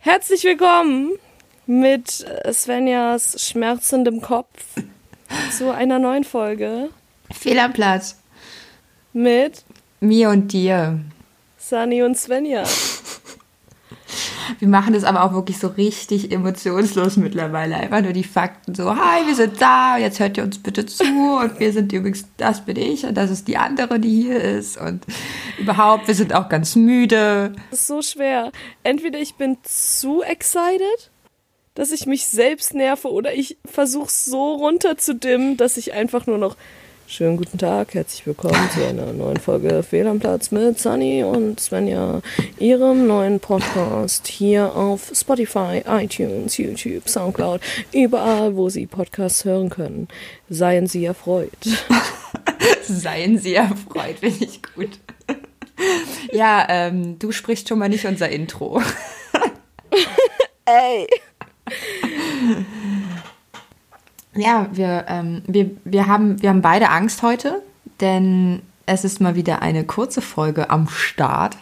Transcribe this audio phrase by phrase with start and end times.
[0.00, 1.10] Herzlich willkommen
[1.66, 4.62] mit Svenjas schmerzendem Kopf
[5.56, 6.90] zu einer neuen Folge
[7.32, 8.16] Fehl am Platz.
[9.12, 9.64] mit
[10.00, 11.00] Mir und dir.
[11.58, 12.62] Sani und Svenja.
[14.58, 17.76] Wir machen das aber auch wirklich so richtig emotionslos mittlerweile.
[17.76, 21.04] Einfach nur die Fakten so, hi, wir sind da, jetzt hört ihr uns bitte zu
[21.04, 24.76] und wir sind übrigens, das bin ich und das ist die andere, die hier ist
[24.76, 25.04] und
[25.58, 27.52] überhaupt, wir sind auch ganz müde.
[27.70, 28.50] Das ist so schwer.
[28.82, 31.10] Entweder ich bin zu excited,
[31.74, 36.56] dass ich mich selbst nerve, oder ich versuche so runterzudimmen, dass ich einfach nur noch
[37.10, 41.58] Schönen guten Tag, herzlich willkommen zu einer neuen Folge Fehl am Platz mit Sunny und
[41.58, 42.20] Svenja,
[42.58, 47.62] ihrem neuen Podcast hier auf Spotify, iTunes, YouTube, Soundcloud,
[47.94, 50.08] überall, wo Sie Podcasts hören können.
[50.50, 51.48] Seien Sie erfreut.
[52.82, 55.00] Seien Sie erfreut, finde ich gut.
[56.30, 58.82] Ja, ähm, du sprichst schon mal nicht unser Intro.
[60.66, 61.06] Ey!
[64.38, 67.62] Ja, wir, ähm, wir, wir, haben, wir haben beide Angst heute,
[68.00, 71.56] denn es ist mal wieder eine kurze Folge am Start.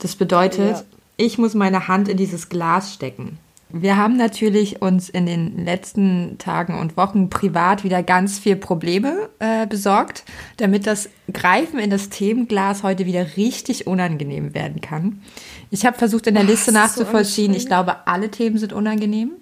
[0.00, 0.82] Das bedeutet, Ja.
[1.16, 3.38] ich muss meine Hand in dieses Glas stecken.
[3.76, 9.28] Wir haben natürlich uns in den letzten Tagen und Wochen privat wieder ganz viel Probleme
[9.40, 10.22] äh, besorgt,
[10.58, 15.22] damit das Greifen in das Themenglas heute wieder richtig unangenehm werden kann.
[15.70, 17.52] Ich habe versucht, in der Oh, Liste ist so nachzuvollziehen.
[17.54, 19.32] ich glaube, alle Themen sind unangenehm.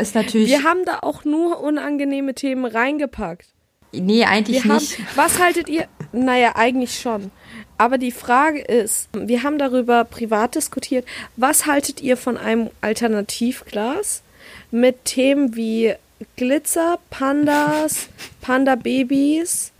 [0.00, 0.48] Ist natürlich.
[0.48, 3.46] Wir haben da auch nur unangenehme Themen reingepackt.
[3.92, 4.98] nee, eigentlich Wir haben, nicht.
[5.16, 5.86] was haltet ihr?
[6.12, 7.30] Naja, eigentlich schon.
[7.78, 11.06] Aber die Frage ist, wir haben darüber privat diskutiert,
[11.36, 14.22] was haltet ihr von einem Alternativglas
[14.70, 15.94] mit Themen wie
[16.36, 18.08] Glitzer, Pandas,
[18.40, 19.72] Panda-Babys,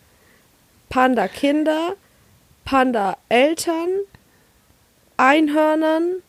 [0.88, 1.94] Panda-Kinder,
[2.64, 3.88] Panda-Eltern,
[5.16, 6.22] Einhörnern,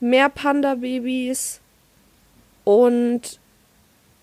[0.00, 1.60] mehr Panda-Babys
[2.66, 3.38] und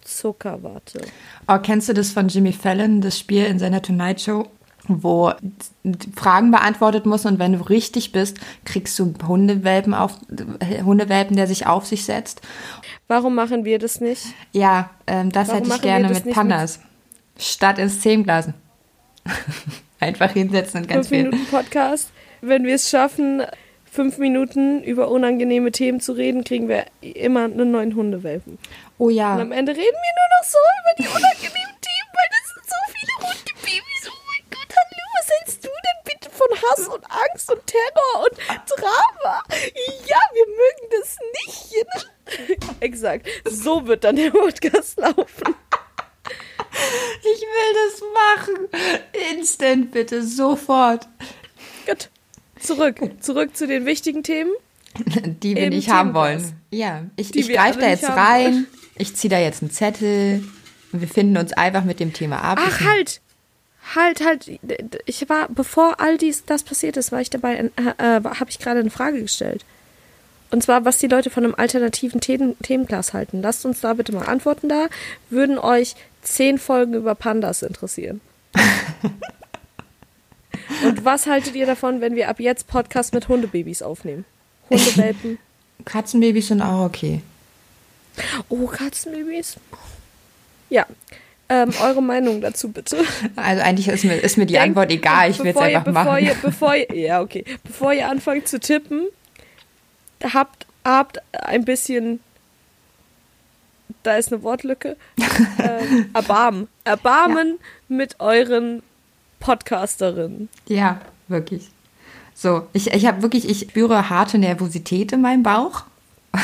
[0.01, 1.01] Zuckerwatte.
[1.47, 4.47] Oh, kennst du das von Jimmy Fallon, das Spiel in seiner Tonight Show,
[4.85, 5.31] wo
[6.13, 10.17] Fragen beantwortet muss und wenn du richtig bist, kriegst du Hundewelpen auf
[10.83, 12.41] Hundewelpen, der sich auf sich setzt.
[13.07, 14.25] Warum machen wir das nicht?
[14.51, 16.81] Ja, ähm, das Warum hätte ich gerne mit Pandas.
[17.39, 18.55] Statt ins Themenglasen.
[20.01, 21.29] Einfach hinsetzen und ganz fünf viel.
[21.29, 22.11] Minuten Podcast.
[22.41, 23.41] Wenn wir es schaffen,
[23.93, 28.57] fünf Minuten über unangenehme Themen zu reden, kriegen wir immer einen neuen Hundewelpen.
[28.97, 29.37] Oh Und ja.
[29.37, 32.79] am Ende reden wir nur noch so über die unangenehmen Themen, weil das sind so
[32.91, 34.09] viele Hundebabys.
[34.09, 38.25] Oh mein Gott, hallo, was hältst du denn bitte von Hass und Angst und Terror
[38.25, 38.37] und
[38.67, 39.43] Drama?
[40.07, 42.69] Ja, wir mögen das nicht.
[42.79, 43.27] Exakt.
[43.45, 45.55] So wird dann der Podcast laufen.
[47.21, 48.69] Ich will das machen.
[49.31, 51.07] Instant bitte, sofort.
[51.85, 52.09] Gut.
[52.63, 52.99] Zurück.
[53.19, 54.51] Zurück zu den wichtigen Themen.
[55.41, 56.53] Die wir Im nicht haben wollen.
[56.69, 58.67] Ja, ich, ich greife da jetzt rein.
[58.97, 60.43] Ich ziehe da jetzt einen Zettel.
[60.91, 62.59] Und wir finden uns einfach mit dem Thema ab.
[62.61, 63.21] Ach, halt!
[63.95, 64.49] Halt, halt.
[65.05, 68.59] Ich war, bevor all dies, das passiert ist, war ich dabei, äh, äh, habe ich
[68.59, 69.65] gerade eine Frage gestellt.
[70.51, 73.41] Und zwar, was die Leute von einem alternativen Themen Themenglas halten.
[73.41, 74.87] Lasst uns da bitte mal antworten da.
[75.29, 78.21] Würden euch zehn Folgen über Pandas interessieren?
[80.85, 84.25] Und was haltet ihr davon, wenn wir ab jetzt Podcast mit Hundebabys aufnehmen?
[84.69, 85.37] Hundewelpen.
[85.85, 87.21] Katzenbabys sind auch okay.
[88.49, 89.57] Oh, Katzenbabys.
[90.69, 90.85] Ja.
[91.49, 92.97] Ähm, eure Meinung dazu bitte.
[93.35, 96.03] Also eigentlich ist mir, ist mir die Denkt- Antwort egal, ich will es einfach bevor
[96.03, 96.25] machen.
[96.25, 97.43] Ihr, bevor ihr, ja, okay.
[97.63, 99.07] Bevor ihr anfangt zu tippen,
[100.33, 102.21] habt, habt ein bisschen.
[104.03, 104.95] Da ist eine Wortlücke.
[105.59, 106.67] ähm, Erbarmen.
[106.83, 108.81] Erbarmen mit euren
[109.43, 110.47] Podcasterinnen.
[110.67, 111.69] Ja, wirklich.
[112.33, 115.83] So, ich, ich habe wirklich, ich spüre harte Nervosität in meinem Bauch.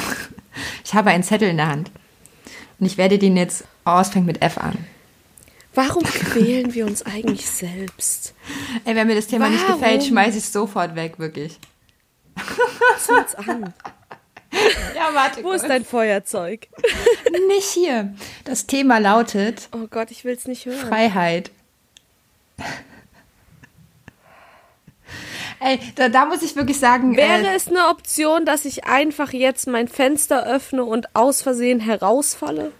[0.83, 1.89] Ich habe einen Zettel in der Hand.
[2.79, 4.77] Und ich werde den jetzt, oh, es fängt mit F an.
[5.73, 8.33] Warum quälen wir uns eigentlich selbst?
[8.83, 9.79] Ey, wenn mir das Thema nicht Warum?
[9.79, 11.59] gefällt, schmeiße ich es sofort weg, wirklich.
[12.35, 13.73] Was uns an?
[14.95, 15.43] Ja, warte.
[15.43, 16.67] Wo ist dein Feuerzeug?
[17.47, 18.15] Nicht hier.
[18.45, 20.87] Das Thema lautet Oh Gott, ich will es nicht hören.
[20.87, 21.51] Freiheit.
[25.61, 29.33] Ey, da, da muss ich wirklich sagen, Wäre äh, es eine Option, dass ich einfach
[29.33, 32.71] jetzt mein Fenster öffne und aus Versehen herausfalle?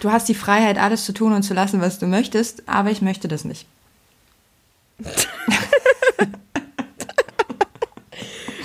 [0.00, 3.02] du hast die Freiheit, alles zu tun und zu lassen, was du möchtest, aber ich
[3.02, 3.66] möchte das nicht.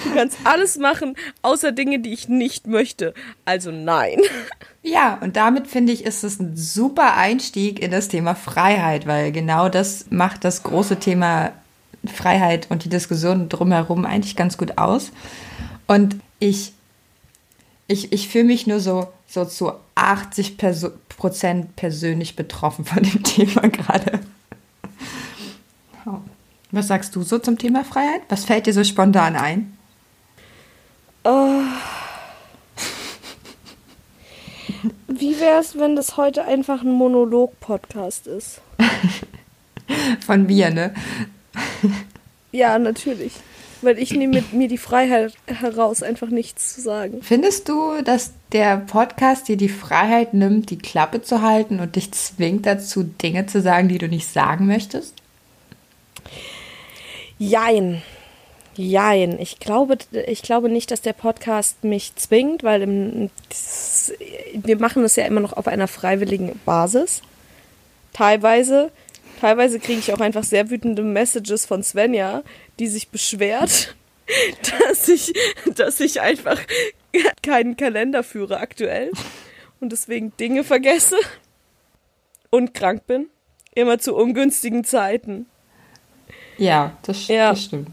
[0.04, 3.14] Du kannst alles machen, außer Dinge, die ich nicht möchte.
[3.46, 4.20] Also nein.
[4.82, 9.32] Ja, und damit finde ich, ist es ein super Einstieg in das Thema Freiheit, weil
[9.32, 11.52] genau das macht das große Thema
[12.06, 15.12] Freiheit und die Diskussion drumherum eigentlich ganz gut aus.
[15.88, 16.74] Und ich,
[17.88, 23.24] ich, ich fühle mich nur so, so zu 80 Perso Prozent persönlich betroffen von dem
[23.24, 24.22] Thema gerade.
[26.72, 28.22] Was sagst du so zum Thema Freiheit?
[28.30, 29.76] Was fällt dir so spontan ein?
[31.24, 31.62] Oh.
[35.08, 38.62] Wie wäre es, wenn das heute einfach ein Monolog-Podcast ist?
[40.26, 40.94] Von mir, ne?
[42.52, 43.34] Ja, natürlich.
[43.82, 47.20] Weil ich nehme mir die Freiheit heraus, einfach nichts zu sagen.
[47.22, 52.12] Findest du, dass der Podcast dir die Freiheit nimmt, die Klappe zu halten und dich
[52.12, 55.14] zwingt dazu, Dinge zu sagen, die du nicht sagen möchtest?
[57.38, 58.02] Jein.
[58.76, 59.40] Jein.
[59.40, 59.98] Ich glaube,
[60.28, 64.12] ich glaube nicht, dass der Podcast mich zwingt, weil im, das,
[64.54, 67.22] wir machen das ja immer noch auf einer freiwilligen Basis.
[68.12, 68.92] Teilweise.
[69.40, 72.44] Teilweise kriege ich auch einfach sehr wütende Messages von Svenja,
[72.78, 73.96] die sich beschwert,
[74.88, 75.34] dass ich,
[75.76, 76.60] dass ich einfach
[77.42, 79.12] keinen Kalender führe aktuell
[79.80, 81.16] und deswegen Dinge vergesse
[82.50, 83.28] und krank bin.
[83.76, 85.46] Immer zu ungünstigen Zeiten.
[86.58, 87.52] Ja, das, ja.
[87.52, 87.90] das stimmt.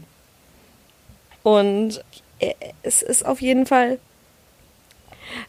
[1.43, 2.03] Und
[2.39, 2.53] äh,
[2.83, 3.99] es ist auf jeden Fall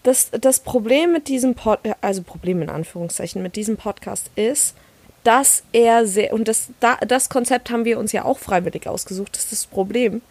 [0.02, 4.76] das, das Problem mit diesem Pod, also Problem in Anführungszeichen mit diesem Podcast ist,
[5.28, 6.68] dass er sehr, und das,
[7.06, 10.22] das Konzept haben wir uns ja auch freiwillig ausgesucht, das ist das Problem.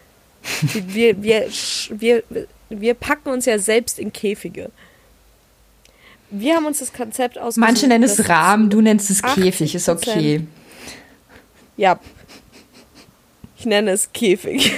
[0.74, 1.50] Wir, wir,
[1.90, 2.24] wir,
[2.70, 4.72] wir packen uns ja selbst in Käfige.
[6.32, 7.68] Wir haben uns das Konzept ausgesucht.
[7.68, 10.48] Manche nennen es Rahmen, du nennst es Käfig, ist okay.
[11.76, 12.00] Ja.
[13.56, 14.72] Ich nenne es Käfig.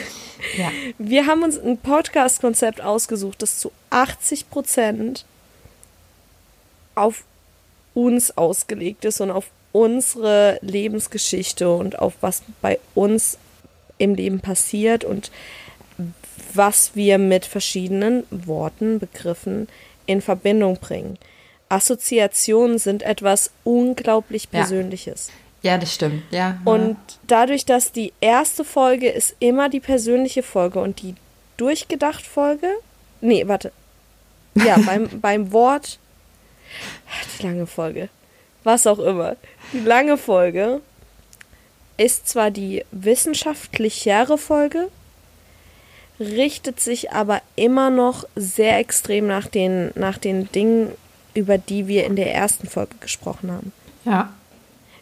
[0.58, 0.70] Ja.
[0.98, 5.24] Wir haben uns ein Podcast-Konzept ausgesucht, das zu 80 Prozent
[6.96, 7.24] auf
[7.94, 13.38] uns ausgelegt ist und auf unsere Lebensgeschichte und auf was bei uns
[13.98, 15.32] im Leben passiert und
[16.54, 19.68] was wir mit verschiedenen Worten, Begriffen
[20.06, 21.18] in Verbindung bringen.
[21.70, 25.30] Assoziationen sind etwas unglaublich Persönliches.
[25.62, 26.24] Ja, ja das stimmt.
[26.32, 26.60] Ja.
[26.66, 31.14] Und dadurch, dass die erste Folge ist immer die persönliche Folge und die
[31.58, 32.68] durchgedacht Folge.
[33.22, 33.72] Nee, warte.
[34.56, 36.00] Ja, beim, beim Wort.
[37.38, 38.10] Die lange Folge.
[38.70, 39.36] Was auch immer.
[39.74, 40.82] Die lange Folge
[41.98, 44.90] ist zwar die wissenschaftlichere Folge,
[46.20, 50.92] richtet sich aber immer noch sehr extrem nach den, nach den Dingen,
[51.34, 53.74] über die wir in der ersten Folge gesprochen haben.
[54.06, 54.34] Ja.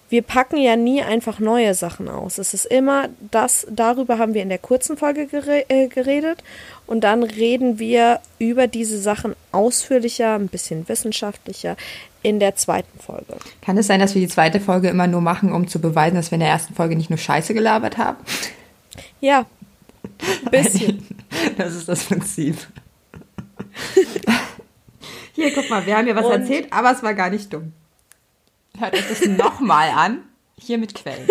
[0.10, 2.38] Wir packen ja nie einfach neue Sachen aus.
[2.38, 5.28] Es ist immer das, darüber haben wir in der kurzen Folge
[5.68, 6.44] äh, geredet
[6.86, 11.76] und dann reden wir über diese Sachen ausführlicher, ein bisschen wissenschaftlicher
[12.24, 13.36] in der zweiten Folge.
[13.62, 16.32] Kann es sein, dass wir die zweite Folge immer nur machen, um zu beweisen, dass
[16.32, 18.18] wir in der ersten Folge nicht nur Scheiße gelabert haben?
[19.20, 19.46] Ja,
[20.46, 21.06] ein bisschen.
[21.58, 22.56] Das ist das Prinzip.
[25.34, 27.74] Hier, guck mal, wir haben ja was Und erzählt, aber es war gar nicht dumm.
[28.80, 30.24] Hört euch das nochmal an.
[30.60, 31.28] Hier mit Quellen.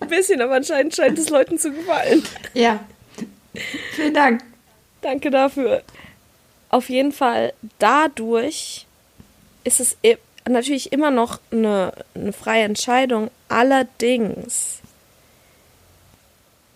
[0.00, 2.22] Ein bisschen, aber anscheinend scheint es Leuten zu gefallen.
[2.54, 2.80] Ja.
[3.94, 4.42] Vielen Dank.
[5.00, 5.82] Danke dafür.
[6.68, 8.86] Auf jeden Fall, dadurch
[9.64, 9.96] ist es
[10.48, 14.80] natürlich immer noch eine, eine freie Entscheidung, allerdings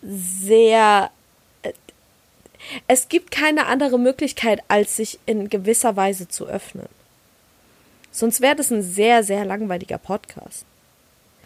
[0.03, 1.11] sehr
[2.87, 6.89] es gibt keine andere Möglichkeit, als sich in gewisser Weise zu öffnen.
[8.13, 10.65] Sonst wäre das ein sehr, sehr langweiliger Podcast.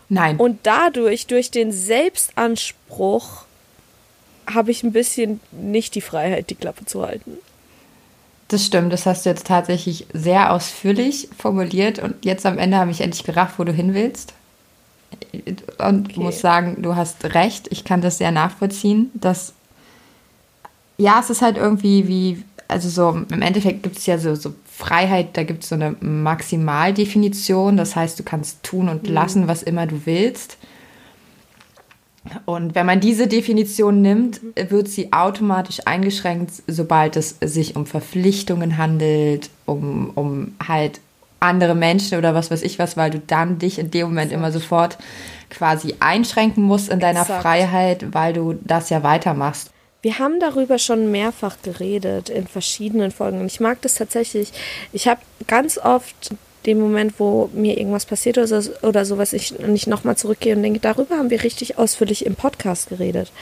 [0.09, 0.37] Nein.
[0.37, 3.45] Und dadurch, durch den Selbstanspruch,
[4.53, 7.39] habe ich ein bisschen nicht die Freiheit, die Klappe zu halten.
[8.49, 12.91] Das stimmt, das hast du jetzt tatsächlich sehr ausführlich formuliert und jetzt am Ende habe
[12.91, 14.35] ich endlich gerafft, wo du hin willst.
[15.79, 16.21] Und okay.
[16.21, 19.55] muss sagen, du hast recht, ich kann das sehr nachvollziehen, dass
[20.97, 24.55] ja, es ist halt irgendwie wie, also so im Endeffekt gibt es ja so, so
[24.67, 29.15] Freiheit, da gibt es so eine Maximaldefinition, das heißt, du kannst tun und mhm.
[29.15, 30.59] lassen, was immer du willst.
[32.47, 38.79] Und wenn man diese Definition nimmt, wird sie automatisch eingeschränkt, sobald es sich um Verpflichtungen
[38.79, 41.01] handelt, um, um halt
[41.41, 44.39] andere Menschen oder was weiß ich was, weil du dann dich in dem Moment Exakt.
[44.39, 44.99] immer sofort
[45.51, 47.43] quasi einschränken musst in deiner Exakt.
[47.43, 49.71] Freiheit, weil du das ja weitermachst.
[50.05, 53.41] Wir haben darüber schon mehrfach geredet in verschiedenen Folgen.
[53.41, 54.53] Und ich mag das tatsächlich.
[54.93, 56.35] Ich habe ganz oft
[56.67, 60.63] den Moment, wo mir irgendwas passiert oder, so, oder sowas, ich nicht nochmal zurückgehe und
[60.63, 63.33] denke, darüber haben wir richtig ausführlich im Podcast geredet.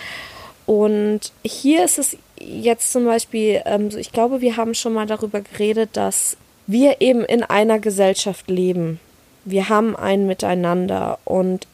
[0.64, 5.40] Und hier ist es jetzt zum Beispiel, ähm, ich glaube, wir haben schon mal darüber
[5.40, 6.36] geredet, dass
[6.68, 9.00] wir eben in einer Gesellschaft leben.
[9.44, 11.66] Wir haben ein Miteinander und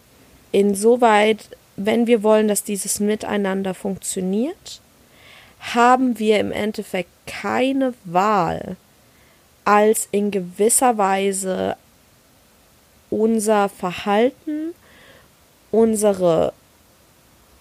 [0.51, 4.81] insoweit wenn wir wollen, dass dieses Miteinander funktioniert,
[5.61, 8.77] haben wir im Endeffekt keine Wahl,
[9.65, 11.77] als in gewisser Weise
[13.11, 14.75] unser Verhalten,
[15.71, 16.53] unsere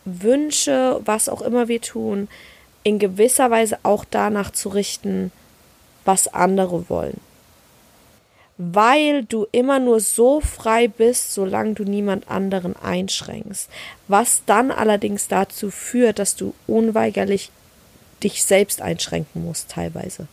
[0.05, 2.27] Wünsche, was auch immer wir tun,
[2.83, 5.31] in gewisser Weise auch danach zu richten,
[6.05, 7.19] was andere wollen.
[8.57, 13.69] Weil du immer nur so frei bist, solange du niemand anderen einschränkst.
[14.07, 17.51] Was dann allerdings dazu führt, dass du unweigerlich
[18.23, 20.27] dich selbst einschränken musst, teilweise.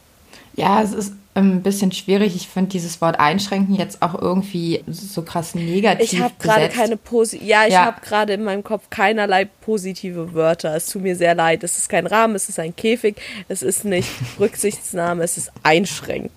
[0.57, 2.37] Ja, es ist ein bisschen schwierig.
[2.37, 6.13] Ich finde dieses Wort einschränken jetzt auch irgendwie so krass negativ.
[6.13, 7.87] Ich habe gerade keine Posi ja, ich ja.
[7.87, 10.77] habe gerade in meinem Kopf keinerlei positive Wörter.
[10.77, 11.65] Es tut mir sehr leid.
[11.65, 13.17] Es ist kein Rahmen, es ist ein Käfig,
[13.49, 16.31] es ist nicht Rücksichtsnahme, es ist einschränken.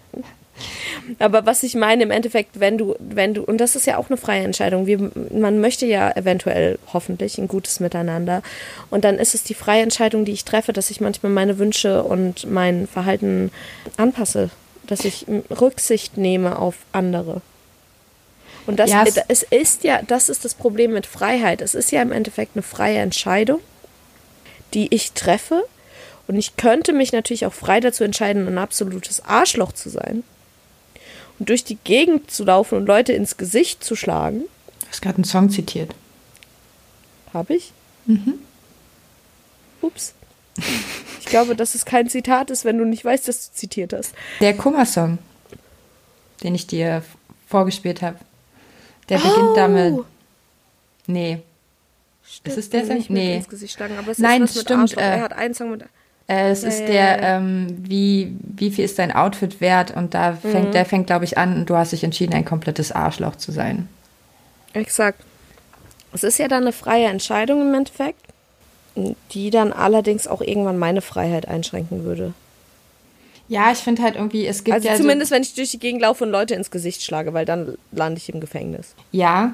[1.20, 4.10] Aber was ich meine im Endeffekt, wenn du, wenn du, und das ist ja auch
[4.10, 8.42] eine freie Entscheidung, wir, man möchte ja eventuell hoffentlich ein gutes Miteinander.
[8.90, 12.04] Und dann ist es die freie Entscheidung, die ich treffe, dass ich manchmal meine Wünsche
[12.04, 13.52] und mein Verhalten
[13.98, 14.50] anpasse,
[14.86, 17.42] dass ich Rücksicht nehme auf andere.
[18.66, 19.16] Und das, yes.
[19.30, 21.62] es ist ja, das ist das Problem mit Freiheit.
[21.62, 23.62] Es ist ja im Endeffekt eine freie Entscheidung,
[24.74, 25.64] die ich treffe.
[26.28, 30.24] Und ich könnte mich natürlich auch frei dazu entscheiden, ein absolutes Arschloch zu sein
[31.40, 34.42] und durch die Gegend zu laufen und Leute ins Gesicht zu schlagen.
[34.82, 35.94] Du hast gerade einen Song zitiert.
[37.34, 37.72] Habe ich?
[38.06, 38.36] Mhm.
[39.82, 40.14] Ups.
[41.20, 44.14] Ich glaube, dass es kein Zitat ist, wenn du nicht weißt, dass du zitiert hast.
[44.40, 45.20] Der Kummer-Song,
[46.42, 47.04] den ich dir
[47.48, 48.18] vorgespielt habe.
[49.10, 49.56] Der beginnt oh.
[49.56, 49.96] damit.
[51.06, 51.42] Nee.
[52.24, 53.06] Stimmt, ist es der Song?
[53.10, 53.38] Nee.
[53.38, 54.98] Ins Gesicht schlagen, aber es Nein, ist was stimmt.
[54.98, 55.84] Äh, er hat einen Song mit
[56.28, 59.96] es ja, ist der, ja, ähm, wie, wie viel ist dein Outfit wert?
[59.96, 60.72] Und da fängt, mhm.
[60.74, 63.88] der fängt, glaube ich, an, du hast dich entschieden, ein komplettes Arschloch zu sein.
[64.74, 65.22] Exakt.
[66.14, 68.20] Es ist ja dann eine freie Entscheidung im Endeffekt,
[69.32, 72.34] die dann allerdings auch irgendwann meine Freiheit einschränken würde.
[73.48, 74.96] Ja, ich finde halt irgendwie, es gibt also ja.
[74.96, 77.78] Zumindest, so wenn ich durch die Gegend laufe und Leute ins Gesicht schlage, weil dann
[77.94, 78.94] lande ich im Gefängnis.
[79.12, 79.54] Ja,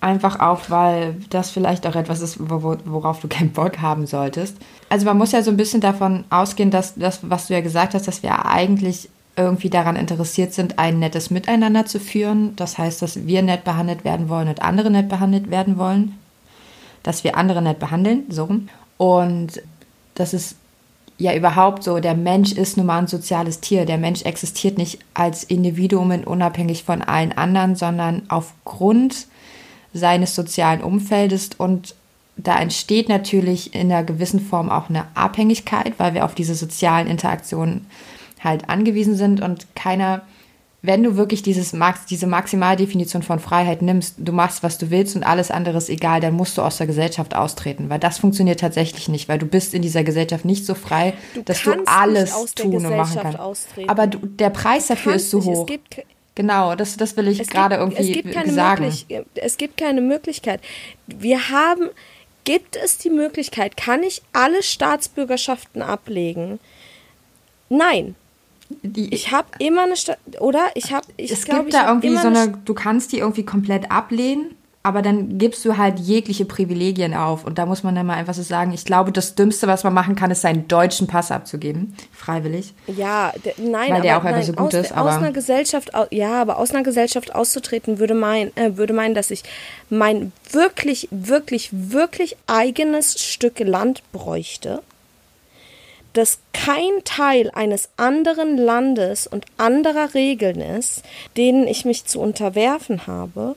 [0.00, 4.56] Einfach auch, weil das vielleicht auch etwas ist, worauf du keinen Bock haben solltest.
[4.88, 7.94] Also man muss ja so ein bisschen davon ausgehen, dass das, was du ja gesagt
[7.94, 12.54] hast, dass wir eigentlich irgendwie daran interessiert sind, ein nettes Miteinander zu führen.
[12.56, 16.16] Das heißt, dass wir nett behandelt werden wollen und andere nett behandelt werden wollen.
[17.02, 18.48] Dass wir andere nett behandeln, so.
[18.98, 19.62] Und
[20.14, 20.56] das ist
[21.18, 23.84] ja überhaupt so, der Mensch ist nun mal ein soziales Tier.
[23.84, 29.26] Der Mensch existiert nicht als Individuum unabhängig von allen anderen, sondern aufgrund
[29.92, 31.94] seines sozialen Umfeldes und
[32.38, 37.08] da entsteht natürlich in einer gewissen Form auch eine Abhängigkeit, weil wir auf diese sozialen
[37.08, 37.86] Interaktionen
[38.42, 40.22] halt angewiesen sind und keiner,
[40.80, 41.74] wenn du wirklich dieses
[42.08, 46.20] diese Maximaldefinition von Freiheit nimmst, du machst, was du willst und alles andere ist egal,
[46.20, 49.74] dann musst du aus der Gesellschaft austreten, weil das funktioniert tatsächlich nicht, weil du bist
[49.74, 53.40] in dieser Gesellschaft nicht so frei, du dass du alles tun und machen kannst.
[53.40, 53.90] Austreten.
[53.90, 55.62] Aber du, der Preis dafür ist zu hoch.
[55.62, 56.04] Es gibt,
[56.38, 58.84] Genau, das, das will ich gerade irgendwie es gibt keine sagen.
[58.84, 60.60] Möglich es gibt keine Möglichkeit.
[61.08, 61.90] Wir haben,
[62.44, 66.60] gibt es die Möglichkeit, kann ich alle Staatsbürgerschaften ablegen?
[67.68, 68.14] Nein.
[68.68, 70.60] Die, ich habe immer eine Stadt, oder?
[70.76, 73.90] Ich habe, ich Es glaub, gibt da irgendwie so eine, du kannst die irgendwie komplett
[73.90, 74.54] ablehnen
[74.88, 77.44] aber dann gibst du halt jegliche Privilegien auf.
[77.44, 79.92] Und da muss man dann mal einfach so sagen, ich glaube, das Dümmste, was man
[79.92, 81.94] machen kann, ist seinen deutschen Pass abzugeben.
[82.10, 82.72] Freiwillig.
[82.86, 84.92] Ja, nein, Weil der auch einfach so gut aus, ist.
[84.92, 89.14] Aber aus einer Gesellschaft, ja, aber aus einer Gesellschaft auszutreten, würde, mein, äh, würde meinen,
[89.14, 89.42] dass ich
[89.90, 94.80] mein wirklich, wirklich, wirklich eigenes Stück Land bräuchte
[96.14, 101.02] das kein Teil eines anderen Landes und anderer Regeln ist,
[101.36, 103.54] denen ich mich zu unterwerfen habe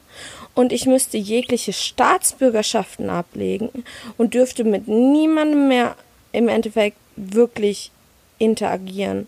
[0.56, 3.70] und ich müsste jegliche Staatsbürgerschaften ablegen
[4.18, 5.96] und dürfte mit niemandem mehr
[6.32, 7.92] im Endeffekt wirklich
[8.38, 9.28] interagieren,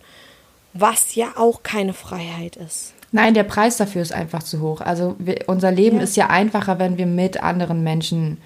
[0.73, 2.93] was ja auch keine Freiheit ist.
[3.11, 4.81] Nein, der Preis dafür ist einfach zu hoch.
[4.81, 6.03] Also wir, unser Leben ja.
[6.03, 8.39] ist ja einfacher, wenn wir mit anderen Menschen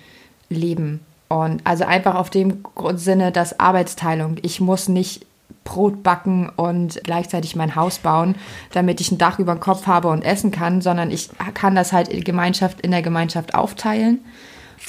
[0.49, 0.99] leben.
[1.29, 2.63] Und also einfach auf dem
[2.95, 4.37] Sinne, dass Arbeitsteilung.
[4.41, 5.25] Ich muss nicht
[5.63, 8.35] Brot backen und gleichzeitig mein Haus bauen,
[8.71, 11.91] damit ich ein Dach über dem Kopf habe und essen kann, sondern ich kann das
[11.91, 14.19] halt in, Gemeinschaft, in der Gemeinschaft aufteilen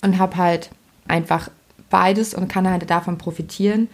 [0.04, 0.70] und habe halt
[1.08, 1.50] einfach
[1.90, 3.88] beides und kann halt davon profitieren.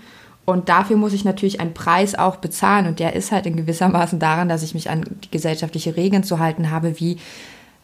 [0.44, 4.18] Und dafür muss ich natürlich einen Preis auch bezahlen und der ist halt in gewissermaßen
[4.18, 7.16] daran, dass ich mich an die gesellschaftliche Regeln zu halten habe, wie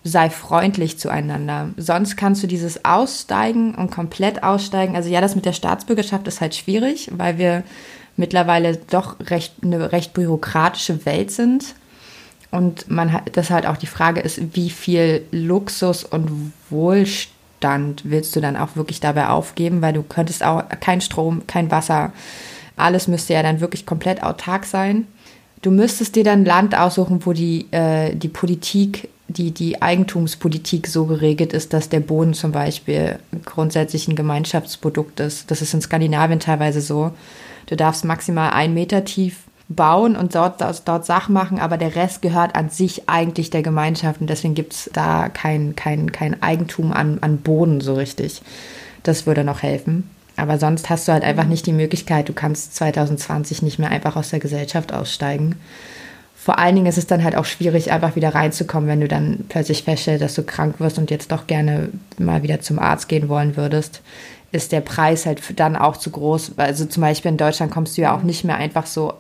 [0.05, 1.71] sei freundlich zueinander.
[1.77, 4.95] Sonst kannst du dieses Aussteigen und komplett aussteigen.
[4.95, 7.65] Also ja, das mit der Staatsbürgerschaft ist halt schwierig, weil wir
[8.17, 11.75] mittlerweile doch recht, eine recht bürokratische Welt sind.
[12.51, 18.35] Und man hat, das halt auch die Frage ist, wie viel Luxus und Wohlstand willst
[18.35, 22.13] du dann auch wirklich dabei aufgeben, weil du könntest auch kein Strom, kein Wasser,
[22.77, 25.07] alles müsste ja dann wirklich komplett autark sein.
[25.63, 31.05] Du müsstest dir dann Land aussuchen, wo die, äh, die Politik, die, die Eigentumspolitik so
[31.05, 35.51] geregelt ist, dass der Boden zum Beispiel grundsätzlich ein Gemeinschaftsprodukt ist.
[35.51, 37.13] Das ist in Skandinavien teilweise so.
[37.71, 42.21] Du darfst maximal einen Meter tief bauen und dort, dort, Sachen machen, aber der Rest
[42.21, 46.93] gehört an sich eigentlich der Gemeinschaft und deswegen gibt es da kein, kein, kein Eigentum
[46.93, 48.43] an, an Boden so richtig.
[49.05, 50.11] Das würde noch helfen.
[50.37, 54.17] Aber sonst hast du halt einfach nicht die Möglichkeit, du kannst 2020 nicht mehr einfach
[54.17, 55.55] aus der Gesellschaft aussteigen.
[56.35, 59.45] Vor allen Dingen ist es dann halt auch schwierig, einfach wieder reinzukommen, wenn du dann
[59.49, 63.29] plötzlich feststellst, dass du krank wirst und jetzt doch gerne mal wieder zum Arzt gehen
[63.29, 64.01] wollen würdest,
[64.53, 66.53] ist der Preis halt dann auch zu groß.
[66.57, 69.15] Also zum Beispiel in Deutschland kommst du ja auch nicht mehr einfach so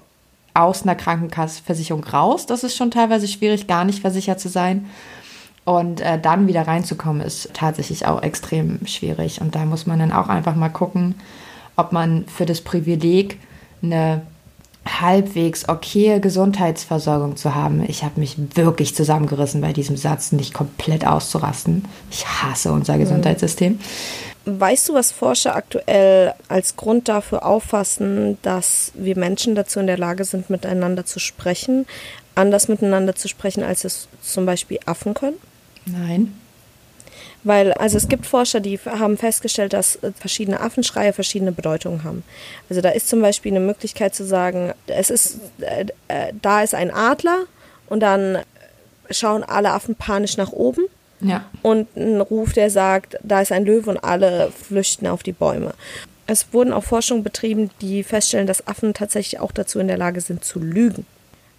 [0.54, 2.46] aus einer Krankenversicherung raus.
[2.46, 4.86] Das ist schon teilweise schwierig, gar nicht versichert zu sein.
[5.64, 9.40] Und äh, dann wieder reinzukommen, ist tatsächlich auch extrem schwierig.
[9.40, 11.14] Und da muss man dann auch einfach mal gucken,
[11.76, 13.38] ob man für das Privileg
[13.82, 14.22] eine
[14.86, 17.84] halbwegs okaye Gesundheitsversorgung zu haben.
[17.86, 21.84] Ich habe mich wirklich zusammengerissen bei diesem Satz, nicht komplett auszurasten.
[22.10, 23.00] Ich hasse unser mhm.
[24.44, 29.98] Weißt du, was Forscher aktuell als Grund dafür auffassen, dass wir Menschen dazu in der
[29.98, 31.86] Lage sind, miteinander zu sprechen,
[32.34, 35.36] anders miteinander zu sprechen, als es zum Beispiel Affen können?
[35.84, 36.34] Nein.
[37.42, 42.22] Weil, also es gibt Forscher, die haben festgestellt, dass äh, verschiedene Affenschreie verschiedene Bedeutungen haben.
[42.68, 46.74] Also da ist zum Beispiel eine Möglichkeit zu sagen, es ist, äh, äh, da ist
[46.74, 47.44] ein Adler
[47.86, 48.38] und dann
[49.10, 50.84] schauen alle Affen panisch nach oben.
[51.20, 51.44] Ja.
[51.62, 55.74] Und ein Ruf, der sagt, da ist ein Löwe und alle flüchten auf die Bäume.
[56.26, 60.20] Es wurden auch Forschungen betrieben, die feststellen, dass Affen tatsächlich auch dazu in der Lage
[60.20, 61.04] sind zu lügen.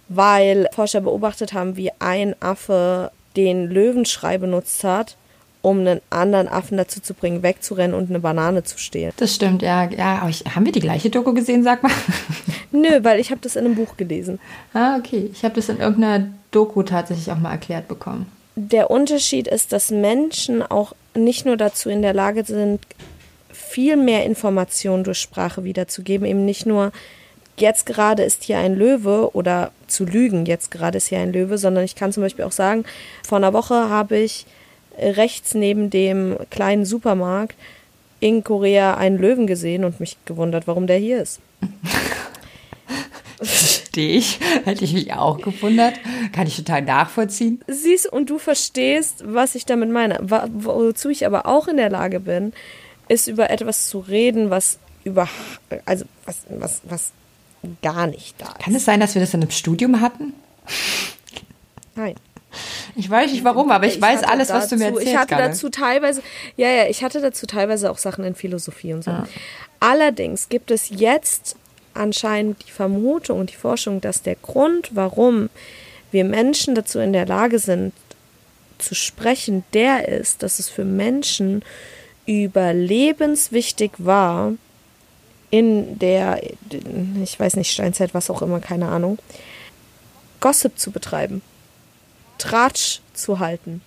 [0.08, 5.16] Weil Forscher beobachtet haben, wie ein Affe den Löwenschrei benutzt hat,
[5.62, 9.12] um einen anderen Affen dazu zu bringen, wegzurennen und eine Banane zu stehlen.
[9.16, 9.84] Das stimmt, ja.
[9.84, 11.92] ja ich, haben wir die gleiche Doku gesehen, sag mal?
[12.72, 14.40] Nö, weil ich habe das in einem Buch gelesen.
[14.74, 15.30] Ah, okay.
[15.32, 18.26] Ich habe das in irgendeiner Doku tatsächlich auch mal erklärt bekommen.
[18.54, 22.80] Der Unterschied ist, dass Menschen auch nicht nur dazu in der Lage sind,
[23.50, 26.92] viel mehr Informationen durch Sprache wiederzugeben, eben nicht nur
[27.56, 31.58] jetzt gerade ist hier ein Löwe oder zu lügen, jetzt gerade ist hier ein Löwe,
[31.58, 32.84] sondern ich kann zum Beispiel auch sagen,
[33.26, 34.46] vor einer Woche habe ich
[34.98, 37.56] rechts neben dem kleinen Supermarkt
[38.20, 41.40] in Korea einen Löwen gesehen und mich gewundert, warum der hier ist.
[43.42, 44.40] Verstehe ich.
[44.64, 45.94] Hätte ich mich auch gewundert.
[46.32, 47.60] Kann ich total nachvollziehen.
[47.66, 50.18] Siehst und du verstehst, was ich damit meine.
[50.20, 52.52] Wozu ich aber auch in der Lage bin,
[53.08, 55.28] ist über etwas zu reden, was über,
[55.84, 57.12] also was, was, was
[57.82, 58.58] gar nicht da ist.
[58.60, 60.34] Kann es sein, dass wir das in einem Studium hatten?
[61.94, 62.14] Nein.
[62.96, 65.08] Ich weiß nicht warum, aber ich, ich weiß alles, dazu, was du mir erzählst.
[65.08, 65.48] Ich hatte gerade.
[65.48, 66.22] dazu teilweise,
[66.56, 69.10] ja, ja, ich hatte dazu teilweise auch Sachen in Philosophie und so.
[69.10, 69.26] Ja.
[69.80, 71.56] Allerdings gibt es jetzt
[71.94, 75.50] anscheinend die Vermutung und die Forschung, dass der Grund, warum
[76.10, 77.92] wir Menschen dazu in der Lage sind,
[78.78, 81.62] zu sprechen, der ist, dass es für Menschen
[82.26, 84.52] überlebenswichtig war,
[85.50, 86.40] in der,
[87.22, 89.18] ich weiß nicht, Steinzeit, was auch immer, keine Ahnung,
[90.40, 91.42] Gossip zu betreiben.
[92.38, 93.82] Tratsch zu halten.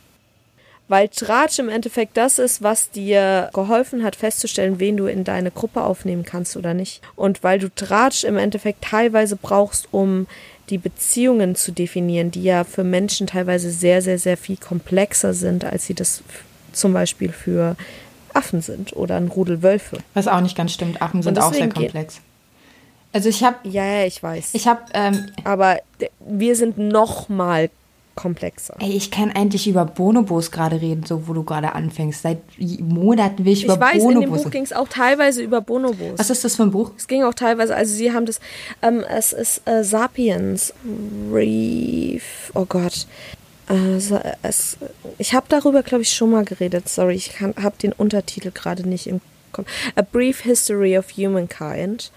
[0.87, 5.49] Weil Tratsch im Endeffekt das ist, was dir geholfen hat, festzustellen, wen du in deine
[5.49, 7.01] Gruppe aufnehmen kannst oder nicht.
[7.15, 10.27] Und weil du Tratsch im Endeffekt teilweise brauchst, um
[10.69, 15.65] die Beziehungen zu definieren, die ja für Menschen teilweise sehr, sehr, sehr viel komplexer sind,
[15.65, 16.23] als sie das
[16.71, 17.75] zum Beispiel für
[18.33, 19.97] Affen sind oder ein Rudel Wölfe.
[20.13, 21.01] Was auch nicht ganz stimmt.
[21.01, 22.21] Affen sind auch sehr komplex.
[23.13, 23.55] Also ich habe.
[23.63, 24.49] Ja, ja, ich weiß.
[24.53, 24.81] Ich habe.
[24.93, 25.79] Ähm, Aber
[26.19, 27.69] wir sind noch mal
[28.15, 28.75] komplexer.
[28.79, 32.21] Ey, ich kann endlich über Bonobos gerade reden, so wo du gerade anfängst.
[32.21, 32.39] Seit
[32.79, 34.13] Monaten will ich, ich über weiß, Bonobos.
[34.13, 36.17] In dem Buch ging es auch teilweise über Bonobos.
[36.17, 36.91] Was ist das für ein Buch?
[36.97, 38.39] Es ging auch teilweise, also sie haben das,
[38.81, 40.73] ähm, es ist äh, Sapiens
[41.31, 43.05] Reef, oh Gott.
[43.69, 43.99] Äh,
[44.43, 44.77] es,
[45.17, 46.87] ich habe darüber, glaube ich, schon mal geredet.
[46.89, 49.67] Sorry, ich habe den Untertitel gerade nicht im Kopf.
[49.95, 52.11] A Brief History of Humankind.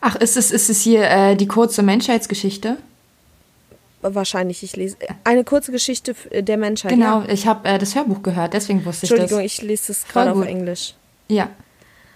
[0.00, 2.76] Ach, ist es, ist es hier äh, die kurze Menschheitsgeschichte?
[4.14, 4.62] Wahrscheinlich.
[4.62, 6.92] Ich lese eine kurze Geschichte der Menschheit.
[6.92, 7.28] Genau, ja.
[7.28, 9.18] ich habe äh, das Hörbuch gehört, deswegen wusste ich das.
[9.18, 10.94] Entschuldigung, ich lese das gerade auf Englisch.
[11.28, 11.50] Ja.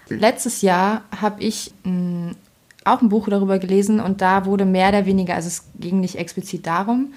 [0.09, 2.35] Letztes Jahr habe ich mh, mm,
[2.83, 6.15] auch ein Buch darüber gelesen und da wurde mehr oder weniger, also es ging nicht
[6.15, 7.13] explizit darum,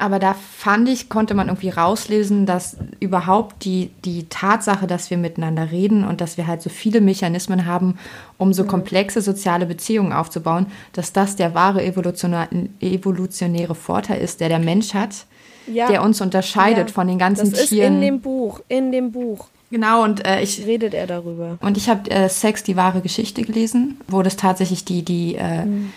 [0.00, 5.18] aber da fand ich, konnte man irgendwie rauslesen, dass überhaupt die, die Tatsache, dass wir
[5.18, 7.98] miteinander reden und dass wir halt so viele Mechanismen haben,
[8.38, 8.68] um so mhm.
[8.68, 15.26] komplexe soziale Beziehungen aufzubauen, dass das der wahre evolutionäre Vorteil ist, der der Mensch hat,
[15.66, 15.88] ja.
[15.88, 16.94] der uns unterscheidet ja.
[16.94, 17.94] von den ganzen das Tieren.
[17.94, 19.48] Das ist in dem Buch, in dem Buch.
[19.70, 20.66] Genau, und äh, ich.
[20.66, 21.58] Redet er darüber?
[21.60, 25.64] Und ich habe äh, Sex, die wahre Geschichte gelesen, wo das tatsächlich die, die, äh,
[25.64, 25.92] mhm.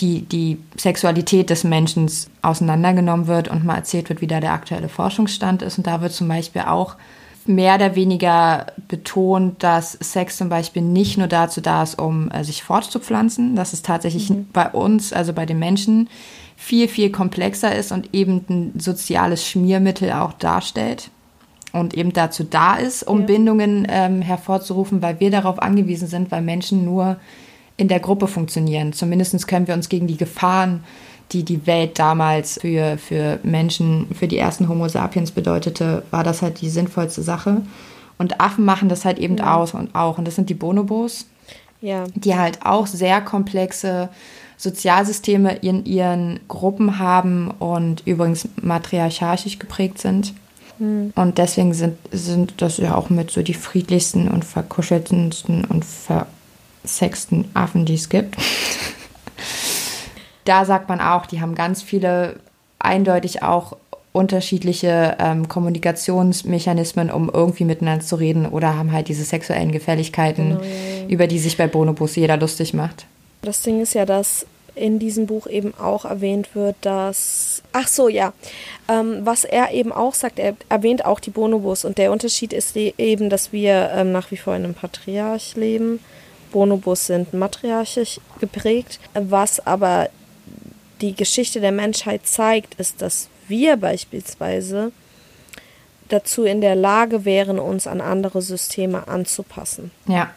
[0.00, 2.10] Die, die Sexualität des Menschen
[2.42, 5.78] auseinandergenommen wird und mal erzählt wird, wie da der aktuelle Forschungsstand ist.
[5.78, 6.96] Und da wird zum Beispiel auch
[7.46, 12.42] mehr oder weniger betont, dass Sex zum Beispiel nicht nur dazu da ist, um äh,
[12.44, 14.48] sich fortzupflanzen, dass es tatsächlich mhm.
[14.52, 16.08] bei uns, also bei den Menschen,
[16.56, 21.10] viel, viel komplexer ist und eben ein soziales Schmiermittel auch darstellt
[21.72, 23.26] und eben dazu da ist, um ja.
[23.26, 27.16] Bindungen ähm, hervorzurufen, weil wir darauf angewiesen sind, weil Menschen nur
[27.76, 28.92] in der Gruppe funktionieren.
[28.92, 30.84] Zumindest können wir uns gegen die Gefahren,
[31.32, 36.42] die die Welt damals für, für Menschen, für die ersten Homo sapiens bedeutete, war das
[36.42, 37.62] halt die sinnvollste Sache.
[38.18, 39.56] Und Affen machen das halt eben ja.
[39.56, 40.18] aus und auch.
[40.18, 41.26] Und das sind die Bonobos,
[41.80, 42.04] ja.
[42.14, 44.08] die halt auch sehr komplexe
[44.56, 50.32] Sozialsysteme in ihren Gruppen haben und übrigens matriarchalisch geprägt sind.
[50.78, 51.12] Mhm.
[51.16, 55.84] Und deswegen sind, sind das ja auch mit so die friedlichsten und verkuscheltsten und
[56.84, 58.36] versexten Affen, die es gibt.
[60.44, 62.36] da sagt man auch, die haben ganz viele
[62.78, 63.76] eindeutig auch
[64.12, 70.60] unterschiedliche ähm, Kommunikationsmechanismen, um irgendwie miteinander zu reden oder haben halt diese sexuellen Gefälligkeiten, genau,
[70.60, 71.06] ja, ja.
[71.08, 73.06] über die sich bei Bonobos jeder lustig macht.
[73.42, 77.62] Das Ding ist ja, dass in diesem Buch eben auch erwähnt wird, dass.
[77.72, 78.32] Ach so, ja.
[78.88, 82.76] Ähm, was er eben auch sagt, er erwähnt auch die Bonobos und der Unterschied ist
[82.76, 86.00] eben, dass wir ähm, nach wie vor in einem Patriarch leben.
[86.54, 89.00] Bonobos sind matriarchisch geprägt.
[89.12, 90.08] Was aber
[91.00, 94.92] die Geschichte der Menschheit zeigt, ist, dass wir beispielsweise
[96.08, 99.90] dazu in der Lage wären, uns an andere Systeme anzupassen.
[100.06, 100.30] Ja.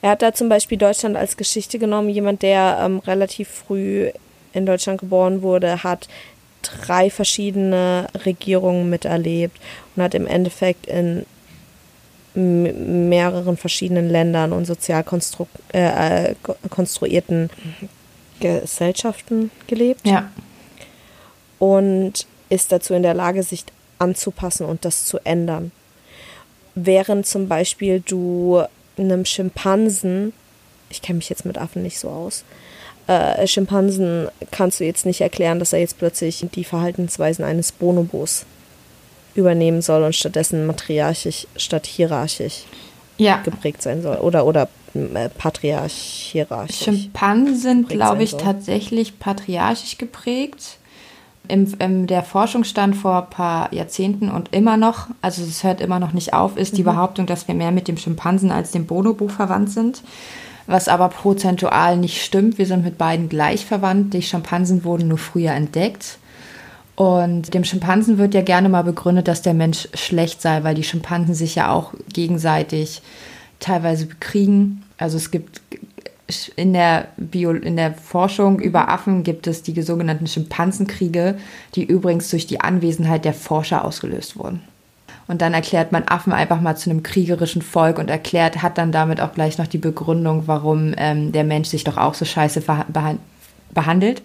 [0.00, 2.08] Er hat da zum Beispiel Deutschland als Geschichte genommen.
[2.08, 4.10] Jemand, der ähm, relativ früh
[4.52, 6.06] in Deutschland geboren wurde, hat
[6.62, 9.60] drei verschiedene Regierungen miterlebt
[9.96, 11.26] und hat im Endeffekt in
[12.34, 16.34] mehreren verschiedenen Ländern und sozial konstru äh, äh
[16.68, 17.50] konstruierten
[18.40, 20.06] Gesellschaften gelebt.
[20.06, 20.30] Ja.
[21.58, 23.64] Und ist dazu in der Lage, sich
[23.98, 25.72] anzupassen und das zu ändern.
[26.74, 28.62] Während zum Beispiel du
[28.98, 30.32] einem Schimpansen,
[30.90, 32.44] ich kenne mich jetzt mit Affen nicht so aus,
[33.06, 38.46] äh, Schimpansen kannst du jetzt nicht erklären, dass er jetzt plötzlich die Verhaltensweisen eines Bonobos
[39.34, 42.64] übernehmen soll und stattdessen matriarchisch statt hierarchisch
[43.18, 43.38] ja.
[43.38, 44.16] geprägt sein soll.
[44.16, 45.92] Oder, oder äh, patriarch
[46.32, 46.84] hierarchisch.
[46.84, 50.78] Schimpansen sind, glaube ich, tatsächlich patriarchisch geprägt
[51.48, 55.98] im, im, der Forschungsstand vor ein paar Jahrzehnten und immer noch, also es hört immer
[55.98, 56.76] noch nicht auf, ist mhm.
[56.76, 60.02] die Behauptung, dass wir mehr mit dem Schimpansen als dem Bonobo verwandt sind.
[60.66, 62.56] Was aber prozentual nicht stimmt.
[62.56, 64.14] Wir sind mit beiden gleich verwandt.
[64.14, 66.16] Die Schimpansen wurden nur früher entdeckt.
[66.96, 70.84] Und dem Schimpansen wird ja gerne mal begründet, dass der Mensch schlecht sei, weil die
[70.84, 73.02] Schimpansen sich ja auch gegenseitig
[73.58, 74.84] teilweise bekriegen.
[74.96, 75.60] Also es gibt
[76.56, 81.36] in der, Bio, in der Forschung über Affen gibt es die sogenannten Schimpansenkriege,
[81.74, 84.62] die übrigens durch die Anwesenheit der Forscher ausgelöst wurden.
[85.26, 88.92] Und dann erklärt man Affen einfach mal zu einem kriegerischen Volk und erklärt, hat dann
[88.92, 92.62] damit auch gleich noch die Begründung, warum ähm, der Mensch sich doch auch so scheiße
[93.72, 94.22] behandelt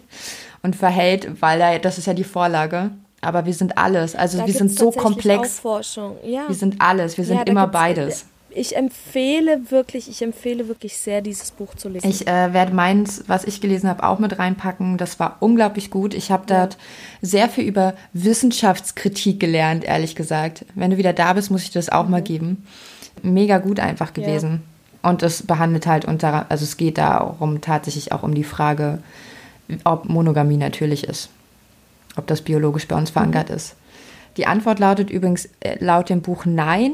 [0.61, 2.91] und verhält, weil er, das ist ja die Vorlage.
[3.21, 4.15] Aber wir sind alles.
[4.15, 5.61] Also da wir sind so komplex.
[6.23, 6.47] Ja.
[6.47, 7.17] Wir sind alles.
[7.17, 11.89] Wir sind ja, immer beides ich empfehle wirklich, ich empfehle wirklich sehr, dieses Buch zu
[11.89, 12.09] lesen.
[12.09, 14.97] Ich äh, werde meins, was ich gelesen habe, auch mit reinpacken.
[14.97, 16.13] Das war unglaublich gut.
[16.13, 16.77] Ich habe dort
[17.21, 20.65] sehr viel über Wissenschaftskritik gelernt, ehrlich gesagt.
[20.75, 22.11] Wenn du wieder da bist, muss ich das auch mhm.
[22.11, 22.65] mal geben.
[23.21, 24.61] Mega gut einfach gewesen.
[25.03, 25.09] Ja.
[25.11, 28.99] Und es behandelt halt unter, also es geht darum tatsächlich auch um die Frage,
[29.83, 31.29] ob Monogamie natürlich ist.
[32.15, 33.75] Ob das biologisch bei uns verankert ist.
[34.37, 36.93] Die Antwort lautet übrigens äh, laut dem Buch Nein.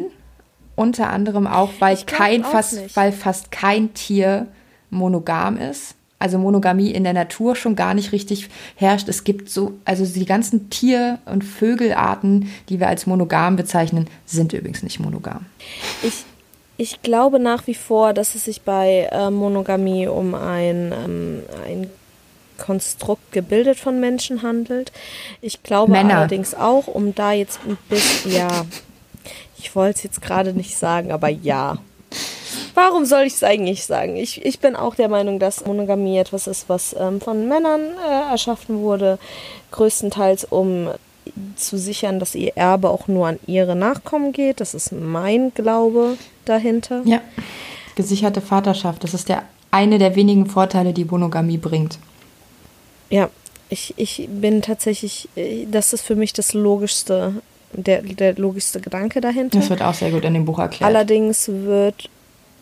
[0.76, 2.96] Unter anderem auch, weil kein auch fast, nicht.
[2.98, 4.48] weil fast kein Tier
[4.90, 5.96] monogam ist.
[6.18, 9.08] Also Monogamie in der Natur schon gar nicht richtig herrscht.
[9.10, 14.54] Es gibt so, also die ganzen Tier- und Vögelarten, die wir als monogam bezeichnen, sind
[14.54, 15.46] übrigens nicht monogam.
[16.04, 16.24] Ich,
[16.78, 21.90] ich glaube nach wie vor, dass es sich bei äh, Monogamie um ein, ähm, ein
[22.58, 24.92] Konstrukt gebildet von Menschen handelt.
[25.42, 26.18] Ich glaube Männer.
[26.18, 28.66] allerdings auch, um da jetzt ein bisschen, ja,
[29.58, 31.78] ich wollte es jetzt gerade nicht sagen, aber ja.
[32.74, 34.18] Warum soll ich es eigentlich sagen?
[34.18, 38.32] Ich, ich bin auch der Meinung, dass Monogamie etwas ist, was ähm, von Männern äh,
[38.32, 39.18] erschaffen wurde,
[39.72, 40.90] größtenteils um
[41.56, 44.62] zu sichern, dass ihr Erbe auch nur an ihre Nachkommen geht.
[44.62, 47.02] Das ist mein Glaube dahinter.
[47.06, 47.22] Ja.
[47.96, 51.98] Gesicherte Vaterschaft, das ist der eine der wenigen Vorteile, die Monogamie bringt.
[53.10, 53.30] Ja,
[53.70, 57.34] ich, ich bin tatsächlich, äh, das ist für mich das Logischste
[57.78, 59.60] der, der logischste Gedanke dahinter.
[59.60, 60.88] Das wird auch sehr gut in dem Buch erklärt.
[60.88, 62.10] Allerdings wird,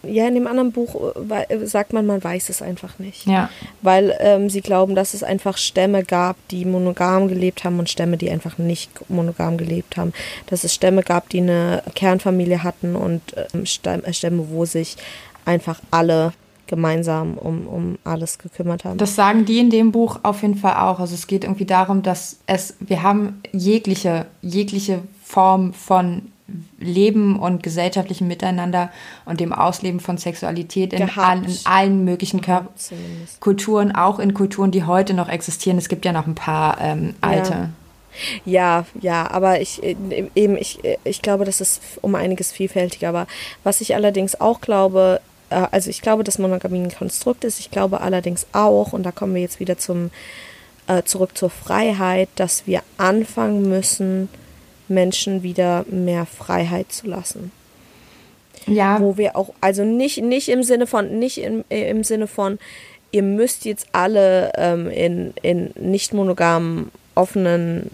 [0.03, 3.25] ja, in dem anderen Buch äh, sagt man, man weiß es einfach nicht.
[3.25, 3.49] Ja.
[3.82, 8.17] Weil ähm, sie glauben, dass es einfach Stämme gab, die monogam gelebt haben und Stämme,
[8.17, 10.13] die einfach nicht monogam gelebt haben.
[10.47, 13.21] Dass es Stämme gab, die eine Kernfamilie hatten und
[13.53, 14.97] ähm, Stämme, wo sich
[15.45, 16.34] einfach alle
[16.67, 18.97] gemeinsam um, um alles gekümmert haben.
[18.97, 20.99] Das sagen die in dem Buch auf jeden Fall auch.
[20.99, 26.23] Also es geht irgendwie darum, dass es, wir haben jegliche, jegliche Form von
[26.80, 28.91] Leben und gesellschaftlichem Miteinander
[29.26, 32.67] und dem Ausleben von Sexualität in, all, in allen möglichen Kör
[33.39, 35.78] Kulturen, auch in Kulturen, die heute noch existieren.
[35.78, 37.69] Es gibt ja noch ein paar ähm, alte.
[38.45, 38.84] Ja.
[38.84, 39.95] ja, ja, aber ich äh,
[40.36, 43.10] eben, ich, ich glaube, das ist um einiges vielfältiger.
[43.10, 43.28] Aber
[43.63, 47.60] was ich allerdings auch glaube, äh, also ich glaube, dass Monogamie ein Konstrukt ist.
[47.60, 50.12] Ich glaube allerdings auch, und da kommen wir jetzt wieder zum,
[50.88, 54.30] äh, zurück zur Freiheit, dass wir anfangen müssen,
[54.88, 57.52] Menschen wieder mehr Freiheit zu lassen.
[58.66, 59.00] Ja.
[59.00, 62.60] Wo wir auch, also nicht, nicht im Sinne von, nicht im, im Sinne von,
[63.12, 67.89] ihr müsst jetzt alle ähm, in, in nicht monogamen offenen,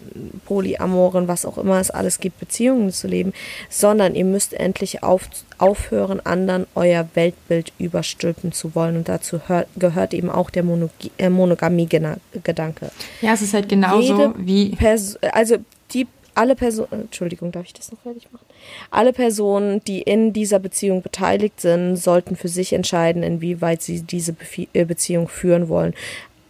[0.45, 3.33] polyamoren, was auch immer es alles gibt, Beziehungen zu leben,
[3.69, 8.97] sondern ihr müsst endlich auf, aufhören, anderen euer Weltbild überstülpen zu wollen.
[8.97, 10.63] Und dazu hört, gehört eben auch der
[11.17, 12.91] äh, Monogamie-Gedanke.
[13.21, 14.75] Ja, es ist halt genauso wie.
[14.75, 15.57] Pers also
[15.91, 16.07] die
[16.39, 18.45] alle Personen, Entschuldigung, darf ich das noch fertig machen?
[18.91, 24.35] Alle Personen, die in dieser Beziehung beteiligt sind, sollten für sich entscheiden, inwieweit sie diese
[24.73, 25.93] äh, Beziehung führen wollen.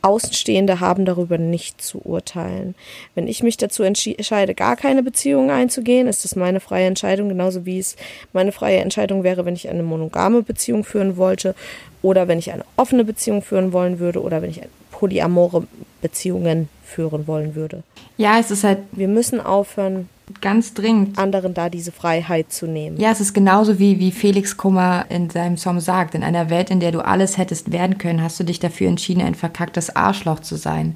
[0.01, 2.75] Außenstehende haben darüber nicht zu urteilen.
[3.15, 7.65] Wenn ich mich dazu entscheide, gar keine Beziehung einzugehen, ist das meine freie Entscheidung, genauso
[7.65, 7.95] wie es
[8.33, 11.55] meine freie Entscheidung wäre, wenn ich eine monogame Beziehung führen wollte
[12.01, 15.67] oder wenn ich eine offene Beziehung führen wollen würde oder wenn ich polyamore
[16.01, 17.83] Beziehungen führen wollen würde.
[18.17, 18.79] Ja, es ist halt.
[18.91, 20.09] Wir müssen aufhören,
[20.41, 22.97] ganz dringend anderen da diese Freiheit zu nehmen.
[22.97, 26.15] Ja, es ist genauso wie, wie Felix Kummer in seinem Song sagt.
[26.15, 29.21] In einer Welt, in der du alles hättest werden können, hast du dich dafür entschieden,
[29.21, 30.95] ein verkacktes Arschloch zu sein.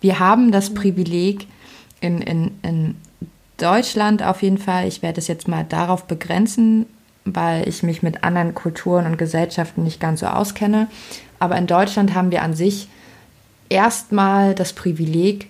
[0.00, 1.46] Wir haben das Privileg
[2.00, 2.96] in, in, in
[3.56, 6.86] Deutschland auf jeden Fall, ich werde es jetzt mal darauf begrenzen,
[7.24, 10.88] weil ich mich mit anderen Kulturen und Gesellschaften nicht ganz so auskenne.
[11.40, 12.88] Aber in Deutschland haben wir an sich
[13.68, 15.48] erstmal das Privileg,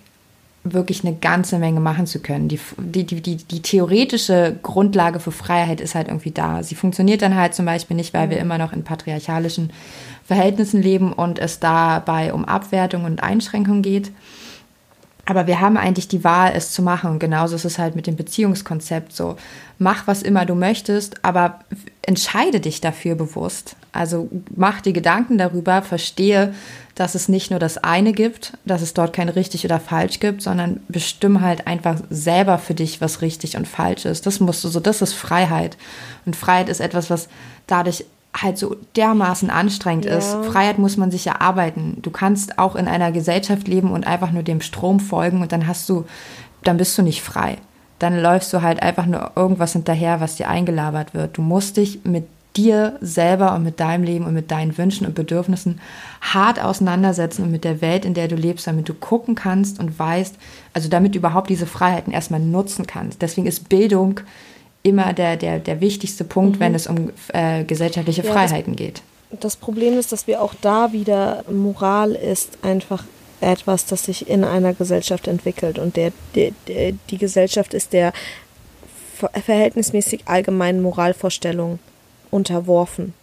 [0.63, 2.49] wirklich eine ganze Menge machen zu können.
[2.49, 6.63] Die, die, die, die, theoretische Grundlage für Freiheit ist halt irgendwie da.
[6.63, 8.43] Sie funktioniert dann halt zum Beispiel nicht, weil wir mhm.
[8.43, 9.71] immer noch in patriarchalischen
[10.25, 14.11] Verhältnissen leben und es dabei um Abwertung und Einschränkung geht.
[15.29, 17.11] Aber wir haben eigentlich die Wahl, es zu machen.
[17.11, 19.35] Und genauso ist es halt mit dem Beziehungskonzept so.
[19.77, 21.59] Mach, was immer du möchtest, aber
[22.01, 23.75] entscheide dich dafür bewusst.
[23.91, 26.55] Also mach dir Gedanken darüber, verstehe,
[26.95, 30.41] dass es nicht nur das eine gibt, dass es dort kein richtig oder falsch gibt,
[30.41, 34.25] sondern bestimme halt einfach selber für dich, was richtig und falsch ist.
[34.25, 35.77] Das musst du so, das ist Freiheit.
[36.25, 37.29] Und Freiheit ist etwas, was
[37.67, 40.17] dadurch halt so dermaßen anstrengend ja.
[40.17, 40.35] ist.
[40.45, 41.97] Freiheit muss man sich erarbeiten.
[42.01, 45.67] Du kannst auch in einer Gesellschaft leben und einfach nur dem Strom folgen und dann
[45.67, 46.05] hast du,
[46.63, 47.57] dann bist du nicht frei.
[47.97, 51.37] Dann läufst du halt einfach nur irgendwas hinterher, was dir eingelabert wird.
[51.37, 55.15] Du musst dich mit dir selber und mit deinem Leben und mit deinen Wünschen und
[55.15, 55.79] Bedürfnissen
[56.21, 59.97] hart auseinandersetzen und mit der Welt, in der du lebst, damit du gucken kannst und
[59.97, 60.35] weißt,
[60.73, 63.21] also damit du überhaupt diese Freiheiten erstmal nutzen kannst.
[63.21, 64.21] Deswegen ist Bildung
[64.83, 66.59] immer der, der, der wichtigste Punkt, mhm.
[66.61, 69.01] wenn es um äh, gesellschaftliche ja, Freiheiten das, geht.
[69.31, 73.03] Das Problem ist, dass wir auch da wieder, Moral ist einfach
[73.41, 78.13] etwas, das sich in einer Gesellschaft entwickelt und der, der, der die Gesellschaft ist der
[79.33, 81.79] verhältnismäßig allgemeinen Moralvorstellung
[82.31, 83.13] unterworfen.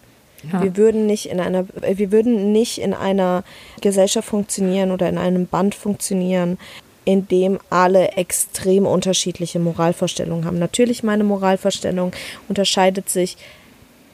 [0.53, 0.63] Ja.
[0.63, 3.45] Wir würden nicht in einer, wir würden nicht in einer
[3.81, 6.59] Gesellschaft funktionieren oder in einem Band funktionieren,
[7.07, 10.59] in dem alle extrem unterschiedliche Moralvorstellungen haben.
[10.59, 12.13] Natürlich, meine Moralvorstellung
[12.49, 13.39] unterscheidet sich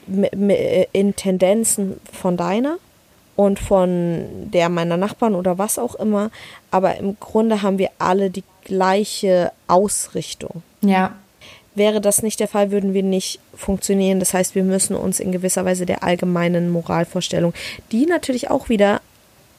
[0.07, 2.77] in Tendenzen von deiner
[3.35, 6.31] und von der meiner Nachbarn oder was auch immer,
[6.71, 10.63] aber im Grunde haben wir alle die gleiche Ausrichtung.
[10.83, 11.17] Ja.
[11.75, 14.21] Wäre das nicht der Fall, würden wir nicht funktionieren.
[14.21, 17.55] Das heißt, wir müssen uns in gewisser Weise der allgemeinen Moralvorstellung,
[17.91, 19.01] die natürlich auch wieder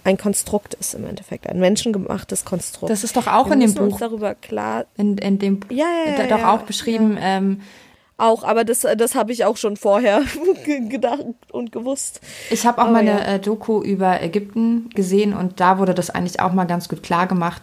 [0.03, 2.91] ein Konstrukt ist im Endeffekt, ein menschengemachtes Konstrukt.
[2.91, 3.99] Das ist doch auch Wir in dem Buch.
[3.99, 4.85] Darüber klar.
[4.97, 7.17] In, in dem ja, ja, ja, doch ja, auch beschrieben.
[7.17, 7.37] Ja.
[7.37, 7.61] Ähm,
[8.17, 10.21] auch, aber das, das habe ich auch schon vorher
[10.89, 12.21] gedacht und gewusst.
[12.51, 16.09] Ich habe auch aber mal eine äh, Doku über Ägypten gesehen und da wurde das
[16.09, 17.61] eigentlich auch mal ganz gut klar gemacht.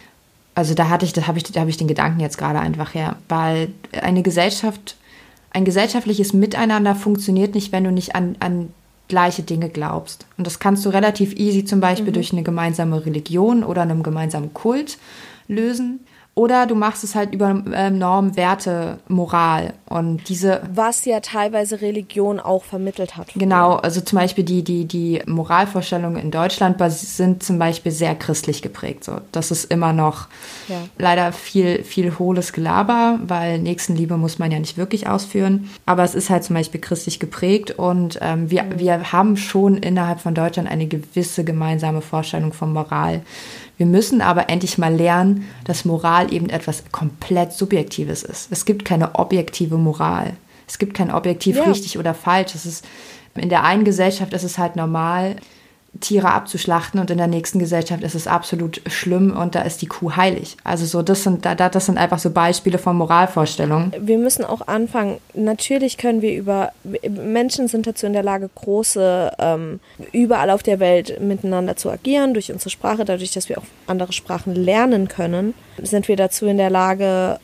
[0.55, 2.95] Also da hatte ich, da habe ich, da habe ich den Gedanken jetzt gerade einfach
[2.95, 3.73] her, weil
[4.03, 4.97] eine Gesellschaft,
[5.53, 8.75] ein gesellschaftliches Miteinander funktioniert nicht, wenn du nicht an, an
[9.11, 10.25] gleiche Dinge glaubst.
[10.39, 12.15] Und das kannst du relativ easy zum Beispiel mhm.
[12.15, 14.97] durch eine gemeinsame Religion oder einem gemeinsamen Kult
[15.49, 16.01] lösen.
[16.41, 20.63] Oder du machst es halt über ähm, Norm, Werte, Moral und diese.
[20.73, 23.27] Was ja teilweise Religion auch vermittelt hat.
[23.35, 28.63] Genau, also zum Beispiel die, die, die Moralvorstellungen in Deutschland sind zum Beispiel sehr christlich
[28.63, 29.05] geprägt.
[29.05, 29.19] So.
[29.33, 30.29] Das ist immer noch
[30.69, 30.77] ja.
[30.97, 35.69] leider viel, viel hohles Gelaber, weil Nächstenliebe muss man ja nicht wirklich ausführen.
[35.85, 38.79] Aber es ist halt zum Beispiel christlich geprägt und ähm, wir, mhm.
[38.79, 43.21] wir haben schon innerhalb von Deutschland eine gewisse gemeinsame Vorstellung von Moral.
[43.81, 48.53] Wir müssen aber endlich mal lernen, dass Moral eben etwas komplett Subjektives ist.
[48.53, 50.35] Es gibt keine objektive Moral.
[50.69, 51.63] Es gibt kein objektiv ja.
[51.63, 52.55] richtig oder falsch.
[52.55, 52.85] Es ist,
[53.35, 55.37] in der einen Gesellschaft ist es halt normal,
[55.99, 59.87] Tiere abzuschlachten und in der nächsten Gesellschaft ist es absolut schlimm und da ist die
[59.87, 60.57] Kuh heilig.
[60.63, 63.93] Also so, das sind, das sind einfach so Beispiele von Moralvorstellungen.
[63.99, 66.73] Wir müssen auch anfangen, natürlich können wir über,
[67.09, 69.81] Menschen sind dazu in der Lage, große, ähm,
[70.13, 74.13] überall auf der Welt miteinander zu agieren, durch unsere Sprache, dadurch, dass wir auch andere
[74.13, 77.41] Sprachen lernen können, sind wir dazu in der Lage,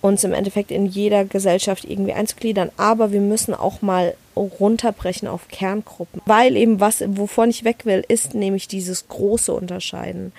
[0.00, 2.70] uns im Endeffekt in jeder Gesellschaft irgendwie einzugliedern.
[2.76, 6.22] Aber wir müssen auch mal runterbrechen auf Kerngruppen.
[6.24, 10.32] Weil eben was, wovon ich weg will, ist nämlich dieses große Unterscheiden.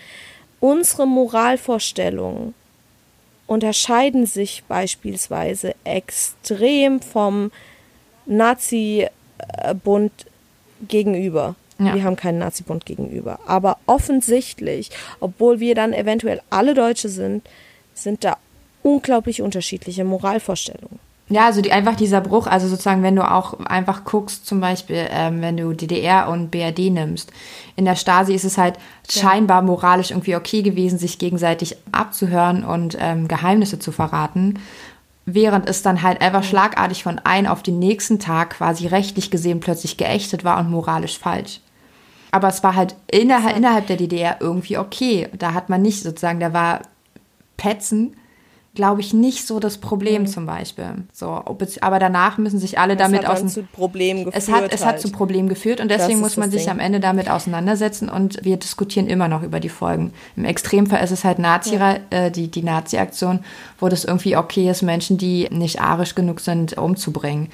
[0.59, 2.53] Unsere Moralvorstellungen
[3.47, 7.51] unterscheiden sich beispielsweise extrem vom
[8.25, 10.11] Nazi-Bund
[10.87, 11.55] gegenüber.
[11.77, 11.95] Ja.
[11.95, 13.39] Wir haben keinen Nazi-Bund gegenüber.
[13.45, 17.43] Aber offensichtlich, obwohl wir dann eventuell alle Deutsche sind,
[17.93, 18.37] sind da
[18.83, 20.99] unglaublich unterschiedliche Moralvorstellungen.
[21.31, 25.07] Ja, also die, einfach dieser Bruch, also sozusagen, wenn du auch einfach guckst, zum Beispiel,
[25.09, 27.31] ähm, wenn du DDR und BRD nimmst.
[27.77, 28.75] In der Stasi ist es halt
[29.09, 29.21] ja.
[29.21, 34.59] scheinbar moralisch irgendwie okay gewesen, sich gegenseitig abzuhören und ähm, Geheimnisse zu verraten.
[35.25, 39.61] Während es dann halt einfach schlagartig von einem auf den nächsten Tag quasi rechtlich gesehen
[39.61, 41.61] plötzlich geächtet war und moralisch falsch.
[42.31, 45.29] Aber es war halt innerhalb, innerhalb der DDR irgendwie okay.
[45.37, 46.81] Da hat man nicht sozusagen, da war
[47.55, 48.17] Petzen
[48.73, 50.27] glaube ich, nicht so das Problem mhm.
[50.27, 51.03] zum Beispiel.
[51.11, 51.43] So,
[51.81, 54.43] aber danach müssen sich alle es damit aus zu Problemen geführt.
[54.43, 54.95] Es hat, es halt.
[54.95, 56.71] hat zu Problemen geführt und deswegen muss man sich Ding.
[56.71, 60.13] am Ende damit auseinandersetzen und wir diskutieren immer noch über die Folgen.
[60.37, 61.97] Im Extremfall ist es halt Nazi, ja.
[62.11, 63.39] äh, die, die Nazi-Aktion,
[63.77, 67.49] wo das irgendwie okay ist, Menschen, die nicht arisch genug sind, umzubringen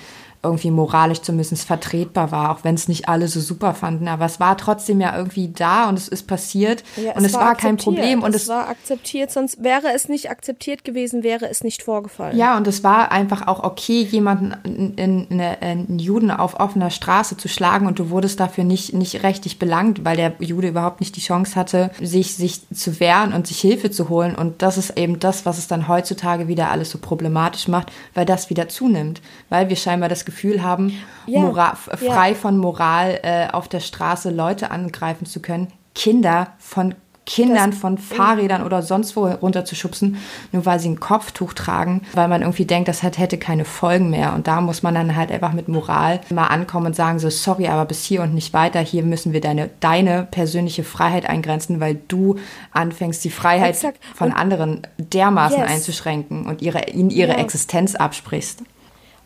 [0.47, 4.07] irgendwie moralisch zumindest vertretbar war, auch wenn es nicht alle so super fanden.
[4.07, 7.41] Aber es war trotzdem ja irgendwie da und es ist passiert ja, und es, war,
[7.41, 8.23] war kein Problem.
[8.23, 12.37] Und es, es war akzeptiert, sonst wäre es nicht akzeptiert gewesen, wäre es nicht vorgefallen.
[12.37, 16.89] Ja, und es war einfach auch okay, jemanden, in, in, in, einen Juden auf offener
[16.89, 20.99] Straße zu schlagen und du wurdest dafür nicht, nicht rechtlich belangt, weil der Jude überhaupt
[20.99, 24.35] nicht die Chance hatte, sich, sich zu wehren und sich Hilfe zu holen.
[24.35, 28.25] Und das ist eben das, was es dann heutzutage wieder alles so problematisch macht, weil
[28.25, 30.93] das wieder zunimmt, weil wir scheinbar das Gefühl haben,
[31.25, 32.35] ja, moral, frei ja.
[32.35, 36.95] von Moral äh, auf der Straße Leute angreifen zu können, Kinder von
[37.27, 40.17] Kindern das, von Fahrrädern oder sonst wo runterzuschubsen,
[40.53, 44.33] nur weil sie ein Kopftuch tragen, weil man irgendwie denkt, das hätte keine Folgen mehr.
[44.33, 47.67] Und da muss man dann halt einfach mit Moral mal ankommen und sagen so, sorry,
[47.67, 48.79] aber bis hier und nicht weiter.
[48.79, 52.37] Hier müssen wir deine, deine persönliche Freiheit eingrenzen, weil du
[52.71, 53.99] anfängst, die Freiheit Exakt.
[54.15, 55.69] von und anderen dermaßen yes.
[55.69, 57.39] einzuschränken und ihre, ihnen ihre ja.
[57.39, 58.63] Existenz absprichst.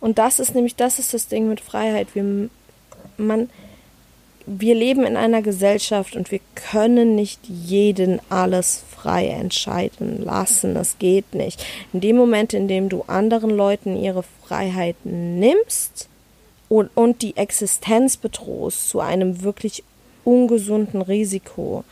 [0.02, 2.16] Und das ist nämlich, das ist das Ding mit Freiheit.
[2.16, 2.50] Wir,
[3.18, 3.50] man,
[4.46, 10.74] wir leben in einer Gesellschaft und wir können nicht jeden alles frei entscheiden lassen.
[10.74, 11.64] Das geht nicht.
[11.94, 16.10] In dem Moment, in dem du anderen Leuten ihre Freiheit nimmst
[16.68, 19.84] und, und die Existenz bedrohst zu einem wirklich
[20.24, 21.84] ungesunden Risiko,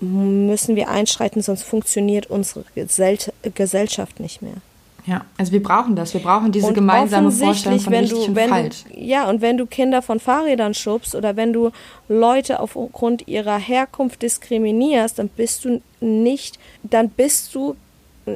[0.00, 4.60] müssen wir einschreiten, sonst funktioniert unsere Gesellschaft nicht mehr.
[5.08, 6.12] Ja, also wir brauchen das.
[6.12, 8.84] Wir brauchen diese und gemeinsame Vorstellung von wenn richtig du, und wenn falsch.
[8.84, 11.70] Du, ja, und wenn du Kinder von Fahrrädern schubst oder wenn du
[12.08, 17.74] Leute aufgrund ihrer Herkunft diskriminierst, dann bist du nicht, dann bist du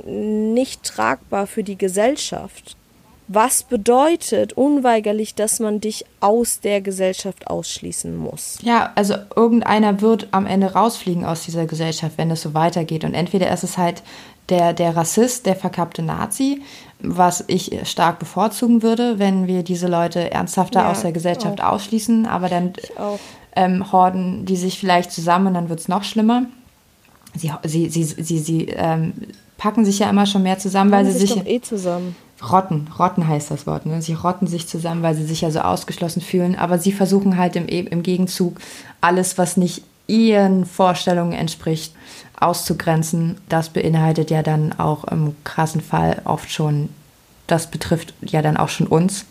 [0.07, 2.77] nicht tragbar für die Gesellschaft.
[3.29, 8.59] Was bedeutet unweigerlich, dass man dich aus der Gesellschaft ausschließen muss?
[8.63, 13.05] Ja, also irgendeiner wird am Ende rausfliegen aus dieser Gesellschaft, wenn es so weitergeht.
[13.05, 14.03] Und entweder ist es halt
[14.49, 16.63] der, der Rassist, der verkappte Nazi,
[17.01, 21.73] was ich stark bevorzugen würde, wenn wir diese Leute ernsthafter ja, aus der Gesellschaft auch.
[21.73, 22.73] ausschließen, aber dann
[23.55, 26.45] ähm, horden die sich vielleicht zusammen dann wird es noch schlimmer.
[27.35, 29.15] Sie, sie, sie, sie, sie ähm,
[29.57, 31.35] packen sich ja immer schon mehr zusammen, weil sie sich.
[31.35, 32.15] Doch eh zusammen.
[32.51, 33.87] Rotten, Rotten heißt das Wort.
[33.87, 34.03] Ne?
[34.03, 36.57] Sie rotten sich zusammen, weil sie sich ja so ausgeschlossen fühlen.
[36.57, 38.59] Aber sie versuchen halt im, im Gegenzug
[39.01, 41.95] alles, was nicht ihren Vorstellungen entspricht,
[42.39, 43.39] auszugrenzen.
[43.49, 46.89] Das beinhaltet ja dann auch im krassen Fall oft schon,
[47.47, 49.27] das betrifft ja dann auch schon uns,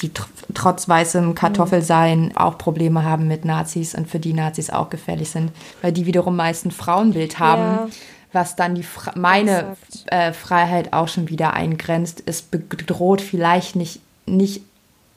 [0.00, 4.90] die tr trotz weißem Kartoffelsein auch Probleme haben mit Nazis und für die Nazis auch
[4.90, 5.50] gefährlich sind,
[5.80, 7.62] weil die wiederum meist ein Frauenbild haben.
[7.62, 7.88] Ja
[8.34, 9.76] was dann die meine
[10.06, 12.22] äh, Freiheit auch schon wieder eingrenzt.
[12.26, 14.62] Es bedroht vielleicht nicht, nicht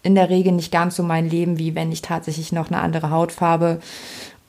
[0.03, 3.09] in der Regel nicht ganz so mein Leben, wie wenn ich tatsächlich noch eine andere
[3.09, 3.81] Hautfarbe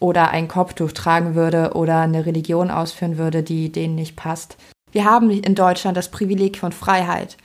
[0.01, 4.57] oder ein Kopftuch tragen würde oder eine Religion ausführen würde, die denen nicht passt.
[4.93, 7.37] Wir haben in Deutschland das Privileg von Freiheit.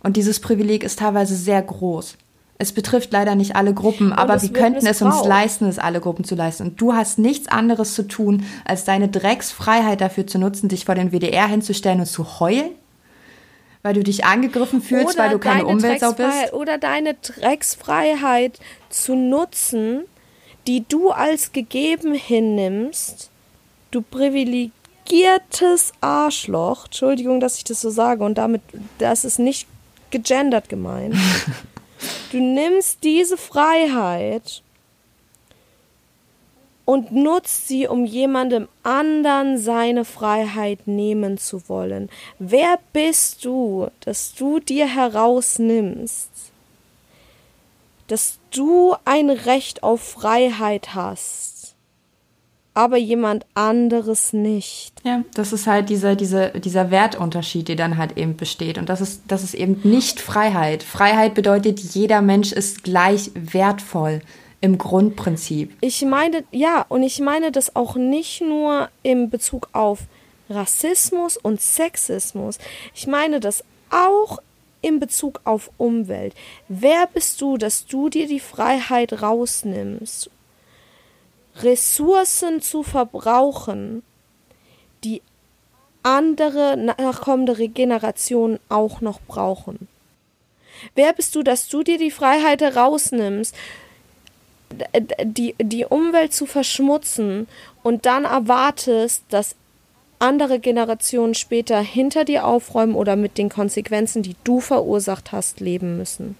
[0.00, 2.16] Und dieses Privileg ist teilweise sehr groß.
[2.60, 6.24] Es betrifft leider nicht alle Gruppen, aber wir könnten es uns leisten, es alle Gruppen
[6.24, 6.64] zu leisten.
[6.64, 10.96] Und du hast nichts anderes zu tun, als deine Drecksfreiheit dafür zu nutzen, dich vor
[10.96, 12.70] den WDR hinzustellen und zu heulen?
[13.82, 16.52] Weil du dich angegriffen fühlst, oder weil du keine Umweltsau bist?
[16.52, 18.58] Oder deine Drecksfreiheit
[18.90, 20.00] zu nutzen,
[20.66, 23.30] die du als gegeben hinnimmst,
[23.92, 28.62] du privilegiertes Arschloch, Entschuldigung, dass ich das so sage und damit,
[28.98, 29.68] das ist nicht
[30.10, 31.14] gegendert gemeint.
[32.30, 34.62] Du nimmst diese Freiheit
[36.84, 42.08] und nutzt sie, um jemandem anderen seine Freiheit nehmen zu wollen.
[42.38, 46.30] Wer bist du, dass du dir herausnimmst,
[48.06, 51.47] dass du ein Recht auf Freiheit hast,
[52.78, 54.92] aber jemand anderes nicht.
[55.02, 58.78] Ja, das ist halt dieser, dieser, dieser Wertunterschied, der dann halt eben besteht.
[58.78, 60.84] Und das ist, das ist eben nicht Freiheit.
[60.84, 64.20] Freiheit bedeutet, jeder Mensch ist gleich wertvoll
[64.60, 65.72] im Grundprinzip.
[65.80, 70.02] Ich meine, ja, und ich meine das auch nicht nur im Bezug auf
[70.48, 72.58] Rassismus und Sexismus.
[72.94, 74.38] Ich meine das auch
[74.82, 76.32] in Bezug auf Umwelt.
[76.68, 80.30] Wer bist du, dass du dir die Freiheit rausnimmst,
[81.62, 84.02] Ressourcen zu verbrauchen,
[85.04, 85.22] die
[86.02, 89.88] andere nachkommende Generationen auch noch brauchen?
[90.94, 93.54] Wer bist du, dass du dir die Freiheit herausnimmst,
[95.22, 97.48] die, die Umwelt zu verschmutzen
[97.82, 99.56] und dann erwartest, dass
[100.18, 105.96] andere Generationen später hinter dir aufräumen oder mit den Konsequenzen, die du verursacht hast, leben
[105.96, 106.36] müssen.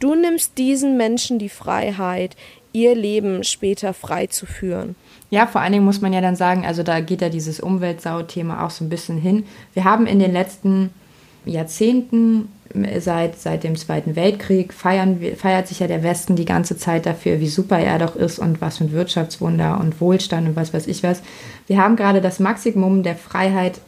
[0.00, 2.36] Du nimmst diesen Menschen die Freiheit,
[2.72, 4.96] ihr Leben später frei zu führen.
[5.30, 8.64] Ja, vor allen Dingen muss man ja dann sagen, also da geht ja dieses Umweltsau-Thema
[8.64, 9.44] auch so ein bisschen hin.
[9.74, 10.90] Wir haben in den letzten
[11.44, 12.48] Jahrzehnten
[12.98, 17.40] seit, seit dem Zweiten Weltkrieg feiern, feiert sich ja der Westen die ganze Zeit dafür,
[17.40, 20.86] wie super er doch ist und was für ein Wirtschaftswunder und Wohlstand und was weiß
[20.86, 21.22] ich was.
[21.66, 23.80] Wir haben gerade das Maximum der Freiheit,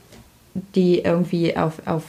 [0.75, 2.05] die irgendwie auf, auf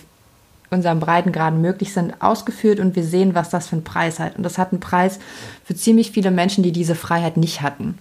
[0.76, 4.36] unserem Breitengraden möglich sind, ausgeführt und wir sehen, was das für einen Preis hat.
[4.38, 5.20] Und das hat einen Preis
[5.64, 7.98] für ziemlich viele Menschen, die diese Freiheit nicht hatten.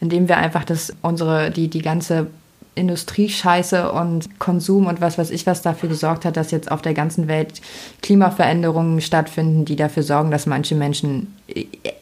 [0.00, 2.28] Indem wir einfach das, unsere, die, die ganze
[2.74, 6.94] Industriescheiße und Konsum und was weiß ich was dafür gesorgt hat, dass jetzt auf der
[6.94, 7.60] ganzen Welt
[8.02, 11.34] Klimaveränderungen stattfinden, die dafür sorgen, dass manche Menschen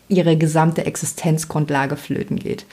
[0.08, 2.64] ihre gesamte Existenzgrundlage flöten geht.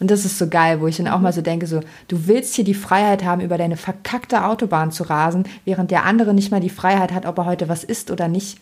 [0.00, 2.54] Und das ist so geil, wo ich dann auch mal so denke, so, du willst
[2.54, 6.60] hier die Freiheit haben, über deine verkackte Autobahn zu rasen, während der andere nicht mal
[6.60, 8.58] die Freiheit hat, ob er heute was isst oder nicht,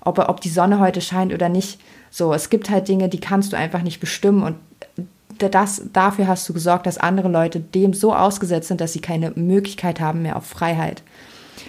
[0.00, 1.80] ob, er, ob die Sonne heute scheint oder nicht.
[2.10, 4.56] So, es gibt halt Dinge, die kannst du einfach nicht bestimmen und
[5.38, 9.32] das, dafür hast du gesorgt, dass andere Leute dem so ausgesetzt sind, dass sie keine
[9.32, 11.02] Möglichkeit haben mehr auf Freiheit.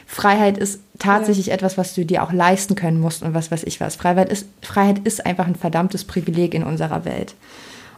[0.05, 1.53] Freiheit ist tatsächlich ja.
[1.53, 3.95] etwas, was du dir auch leisten können musst und was weiß ich was.
[3.97, 7.35] Freiheit ist, Freiheit ist einfach ein verdammtes Privileg in unserer Welt.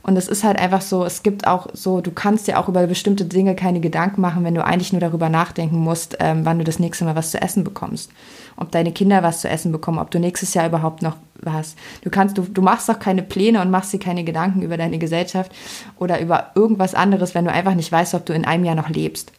[0.01, 2.85] Und es ist halt einfach so, es gibt auch so, du kannst dir auch über
[2.87, 6.63] bestimmte Dinge keine Gedanken machen, wenn du eigentlich nur darüber nachdenken musst, ähm, wann du
[6.63, 8.11] das nächste Mal was zu essen bekommst.
[8.55, 11.75] Ob deine Kinder was zu essen bekommen, ob du nächstes Jahr überhaupt noch was.
[12.03, 14.99] Du kannst, du, du machst doch keine Pläne und machst dir keine Gedanken über deine
[14.99, 15.51] Gesellschaft
[15.97, 18.89] oder über irgendwas anderes, wenn du einfach nicht weißt, ob du in einem Jahr noch
[18.89, 19.31] lebst.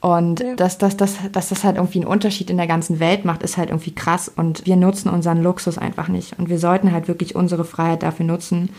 [0.00, 0.54] Und ja.
[0.54, 3.56] dass, dass, dass, dass das halt irgendwie einen Unterschied in der ganzen Welt macht, ist
[3.56, 4.30] halt irgendwie krass.
[4.34, 6.38] Und wir nutzen unseren Luxus einfach nicht.
[6.38, 8.70] Und wir sollten halt wirklich unsere Freiheit dafür nutzen,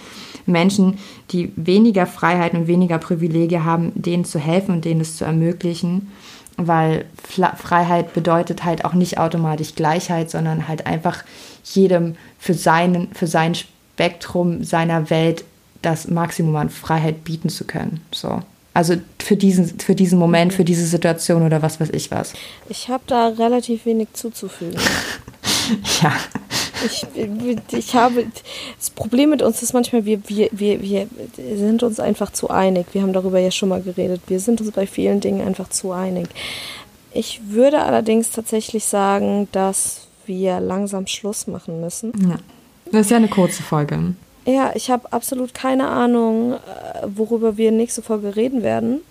[0.49, 0.99] Menschen,
[1.31, 6.11] die weniger Freiheit und weniger Privilegien haben, denen zu helfen und denen es zu ermöglichen.
[6.57, 11.23] Weil Freiheit bedeutet halt auch nicht automatisch Gleichheit, sondern halt einfach
[11.63, 15.45] jedem für, seinen, für sein Spektrum seiner Welt
[15.81, 18.01] das Maximum an Freiheit bieten zu können.
[18.11, 18.41] So.
[18.73, 22.33] Also für diesen, für diesen Moment, für diese Situation oder was weiß ich was.
[22.69, 24.79] Ich habe da relativ wenig zuzufügen.
[26.01, 26.13] ja.
[26.85, 27.05] Ich,
[27.71, 28.25] ich habe
[28.77, 31.07] das Problem mit uns ist manchmal, wir, wir, wir, wir
[31.57, 32.87] sind uns einfach zu einig.
[32.93, 34.21] Wir haben darüber ja schon mal geredet.
[34.27, 36.27] Wir sind uns bei vielen Dingen einfach zu einig.
[37.13, 42.13] Ich würde allerdings tatsächlich sagen, dass wir langsam Schluss machen müssen.
[42.21, 42.37] Ja.
[42.91, 44.13] Das ist ja eine kurze Folge.
[44.45, 46.57] Ja, ich habe absolut keine Ahnung, äh,
[47.05, 49.01] worüber wir nächste Folge reden werden.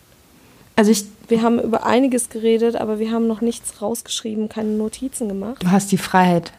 [0.76, 1.04] Also ich.
[1.28, 5.62] Wir haben über einiges geredet, aber wir haben noch nichts rausgeschrieben, keine Notizen gemacht.
[5.62, 6.52] Du hast die Freiheit,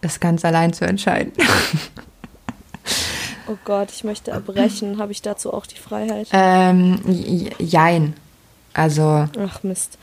[0.00, 1.32] es ganz allein zu entscheiden.
[3.48, 4.98] oh Gott, ich möchte erbrechen.
[4.98, 6.28] Habe ich dazu auch die Freiheit?
[6.32, 7.00] Ähm,
[7.58, 8.14] jein.
[8.72, 9.28] Also.
[9.38, 9.98] Ach Mist.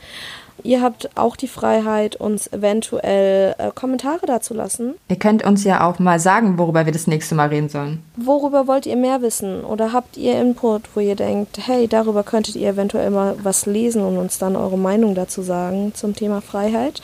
[0.64, 4.94] Ihr habt auch die Freiheit, uns eventuell äh, Kommentare dazulassen.
[5.08, 8.02] Ihr könnt uns ja auch mal sagen, worüber wir das nächste Mal reden sollen.
[8.16, 9.64] Worüber wollt ihr mehr wissen?
[9.64, 14.02] Oder habt ihr Input, wo ihr denkt, hey, darüber könntet ihr eventuell mal was lesen
[14.02, 17.00] und uns dann eure Meinung dazu sagen zum Thema Freiheit?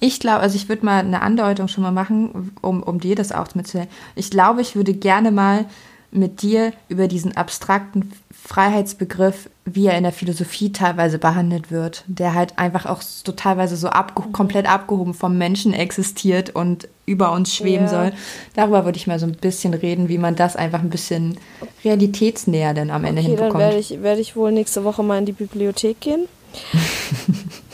[0.00, 3.32] Ich glaube, also ich würde mal eine Andeutung schon mal machen, um, um dir das
[3.32, 3.90] auch mitzuteilen.
[4.14, 5.66] Ich glaube, ich würde gerne mal
[6.10, 12.34] mit dir über diesen abstrakten Freiheitsbegriff, wie er in der Philosophie teilweise behandelt wird, der
[12.34, 17.54] halt einfach auch so teilweise so abge komplett abgehoben vom Menschen existiert und über uns
[17.54, 17.90] schweben ja.
[17.90, 18.12] soll.
[18.54, 21.36] Darüber würde ich mal so ein bisschen reden, wie man das einfach ein bisschen
[21.84, 23.54] realitätsnäher denn am Ende okay, hinbekommt.
[23.54, 26.26] Dann werde ich, werd ich wohl nächste Woche mal in die Bibliothek gehen.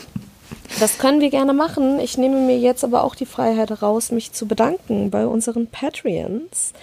[0.79, 1.99] Das können wir gerne machen.
[1.99, 6.73] Ich nehme mir jetzt aber auch die Freiheit raus, mich zu bedanken bei unseren Patreons.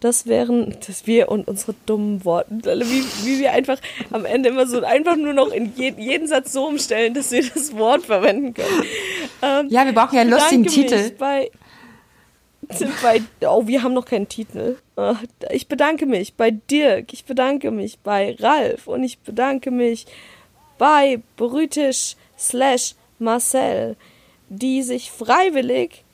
[0.00, 3.78] Das wären, dass wir und unsere dummen Worte, wie, wie wir einfach
[4.10, 7.42] am Ende immer so einfach nur noch in je, jeden Satz so umstellen, dass wir
[7.42, 8.84] das Wort verwenden können.
[9.42, 11.10] Ähm, ja, wir brauchen ja einen lustigen Titel.
[11.18, 11.50] Bei,
[13.02, 14.76] bei, oh, wir haben noch keinen Titel.
[14.96, 15.14] Äh,
[15.50, 20.06] ich bedanke mich bei Dirk, ich bedanke mich bei Ralf und ich bedanke mich
[20.76, 23.96] bei Brütisch slash Marcel,
[24.48, 26.04] die sich freiwillig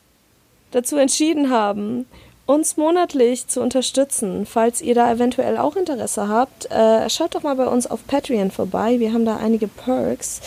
[0.71, 2.07] dazu entschieden haben,
[2.47, 4.45] uns monatlich zu unterstützen.
[4.45, 8.51] Falls ihr da eventuell auch Interesse habt, äh, schaut doch mal bei uns auf Patreon
[8.51, 9.01] vorbei.
[9.01, 10.41] Wir haben da einige Perks.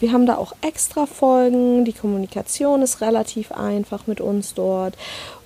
[0.00, 1.84] Wir haben da auch extra Folgen.
[1.84, 4.96] Die Kommunikation ist relativ einfach mit uns dort.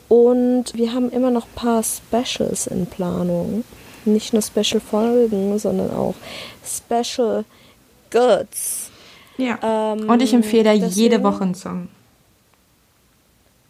[0.09, 3.65] Und wir haben immer noch ein paar Specials in Planung.
[4.07, 6.15] Nicht nur Special-Folgen, sondern auch
[6.65, 7.45] Special
[8.11, 8.88] Goods.
[9.39, 9.59] Ja.
[9.63, 11.89] Ähm, Und ich empfehle deswegen, jede Woche einen Song.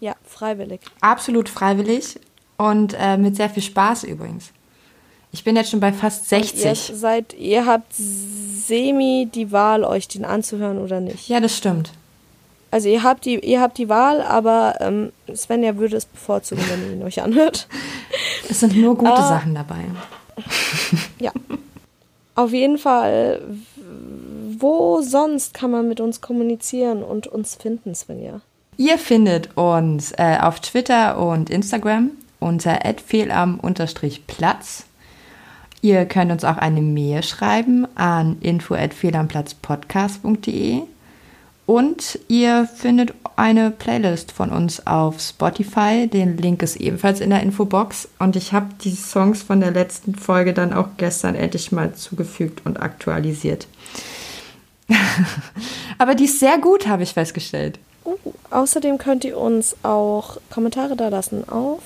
[0.00, 0.80] Ja, freiwillig.
[1.00, 2.18] Absolut freiwillig
[2.56, 4.50] und äh, mit sehr viel Spaß übrigens.
[5.30, 6.64] Ich bin jetzt schon bei fast 60.
[6.64, 11.28] Ihr, seid, ihr habt semi die Wahl, euch den anzuhören oder nicht.
[11.28, 11.92] Ja, das stimmt.
[12.70, 16.82] Also ihr habt die, ihr habt die Wahl, aber ähm, Svenja würde es bevorzugen, wenn
[16.82, 17.68] ihr ihn euch anhört.
[18.50, 19.84] Es sind nur gute uh, Sachen dabei.
[21.18, 21.32] Ja.
[22.34, 23.42] Auf jeden Fall,
[24.60, 28.40] wo sonst kann man mit uns kommunizieren und uns finden, Svenja?
[28.76, 34.84] Ihr findet uns äh, auf Twitter und Instagram unter fehlam-platz.
[35.80, 40.82] Ihr könnt uns auch eine Mail schreiben an info@fehlamplatzpodcast.de
[41.66, 46.08] und ihr findet eine Playlist von uns auf Spotify.
[46.08, 48.08] Den Link ist ebenfalls in der Infobox.
[48.18, 52.64] Und ich habe die Songs von der letzten Folge dann auch gestern endlich mal zugefügt
[52.64, 53.66] und aktualisiert.
[55.98, 57.78] Aber die ist sehr gut, habe ich festgestellt.
[58.04, 58.16] Uh,
[58.50, 61.80] außerdem könnt ihr uns auch Kommentare da lassen auf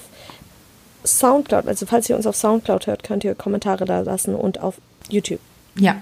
[1.05, 4.77] Soundcloud, also falls ihr uns auf Soundcloud hört, könnt ihr Kommentare da lassen und auf
[5.09, 5.41] YouTube.
[5.75, 5.97] Ja.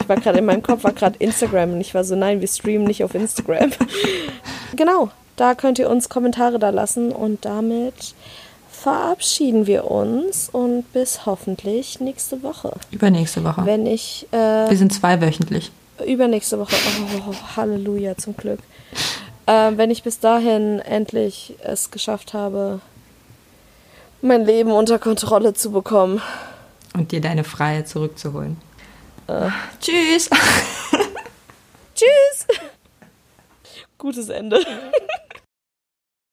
[0.00, 2.48] ich war gerade in meinem Kopf, war gerade Instagram und ich war so, nein, wir
[2.48, 3.72] streamen nicht auf Instagram.
[4.76, 8.14] genau, da könnt ihr uns Kommentare da lassen und damit
[8.70, 12.72] verabschieden wir uns und bis hoffentlich nächste Woche.
[12.90, 13.62] Übernächste Woche.
[13.64, 14.26] Wenn ich.
[14.30, 14.36] Äh,
[14.70, 15.72] wir sind zweiwöchentlich.
[16.06, 16.74] Übernächste Woche.
[17.28, 18.60] Oh, Halleluja, zum Glück.
[19.46, 22.80] Äh, wenn ich bis dahin endlich es geschafft habe,
[24.20, 26.20] mein Leben unter Kontrolle zu bekommen.
[26.94, 28.56] Und dir deine Freiheit zurückzuholen.
[29.26, 29.50] Äh.
[29.80, 30.28] Tschüss.
[31.94, 32.46] Tschüss.
[33.96, 34.60] Gutes Ende.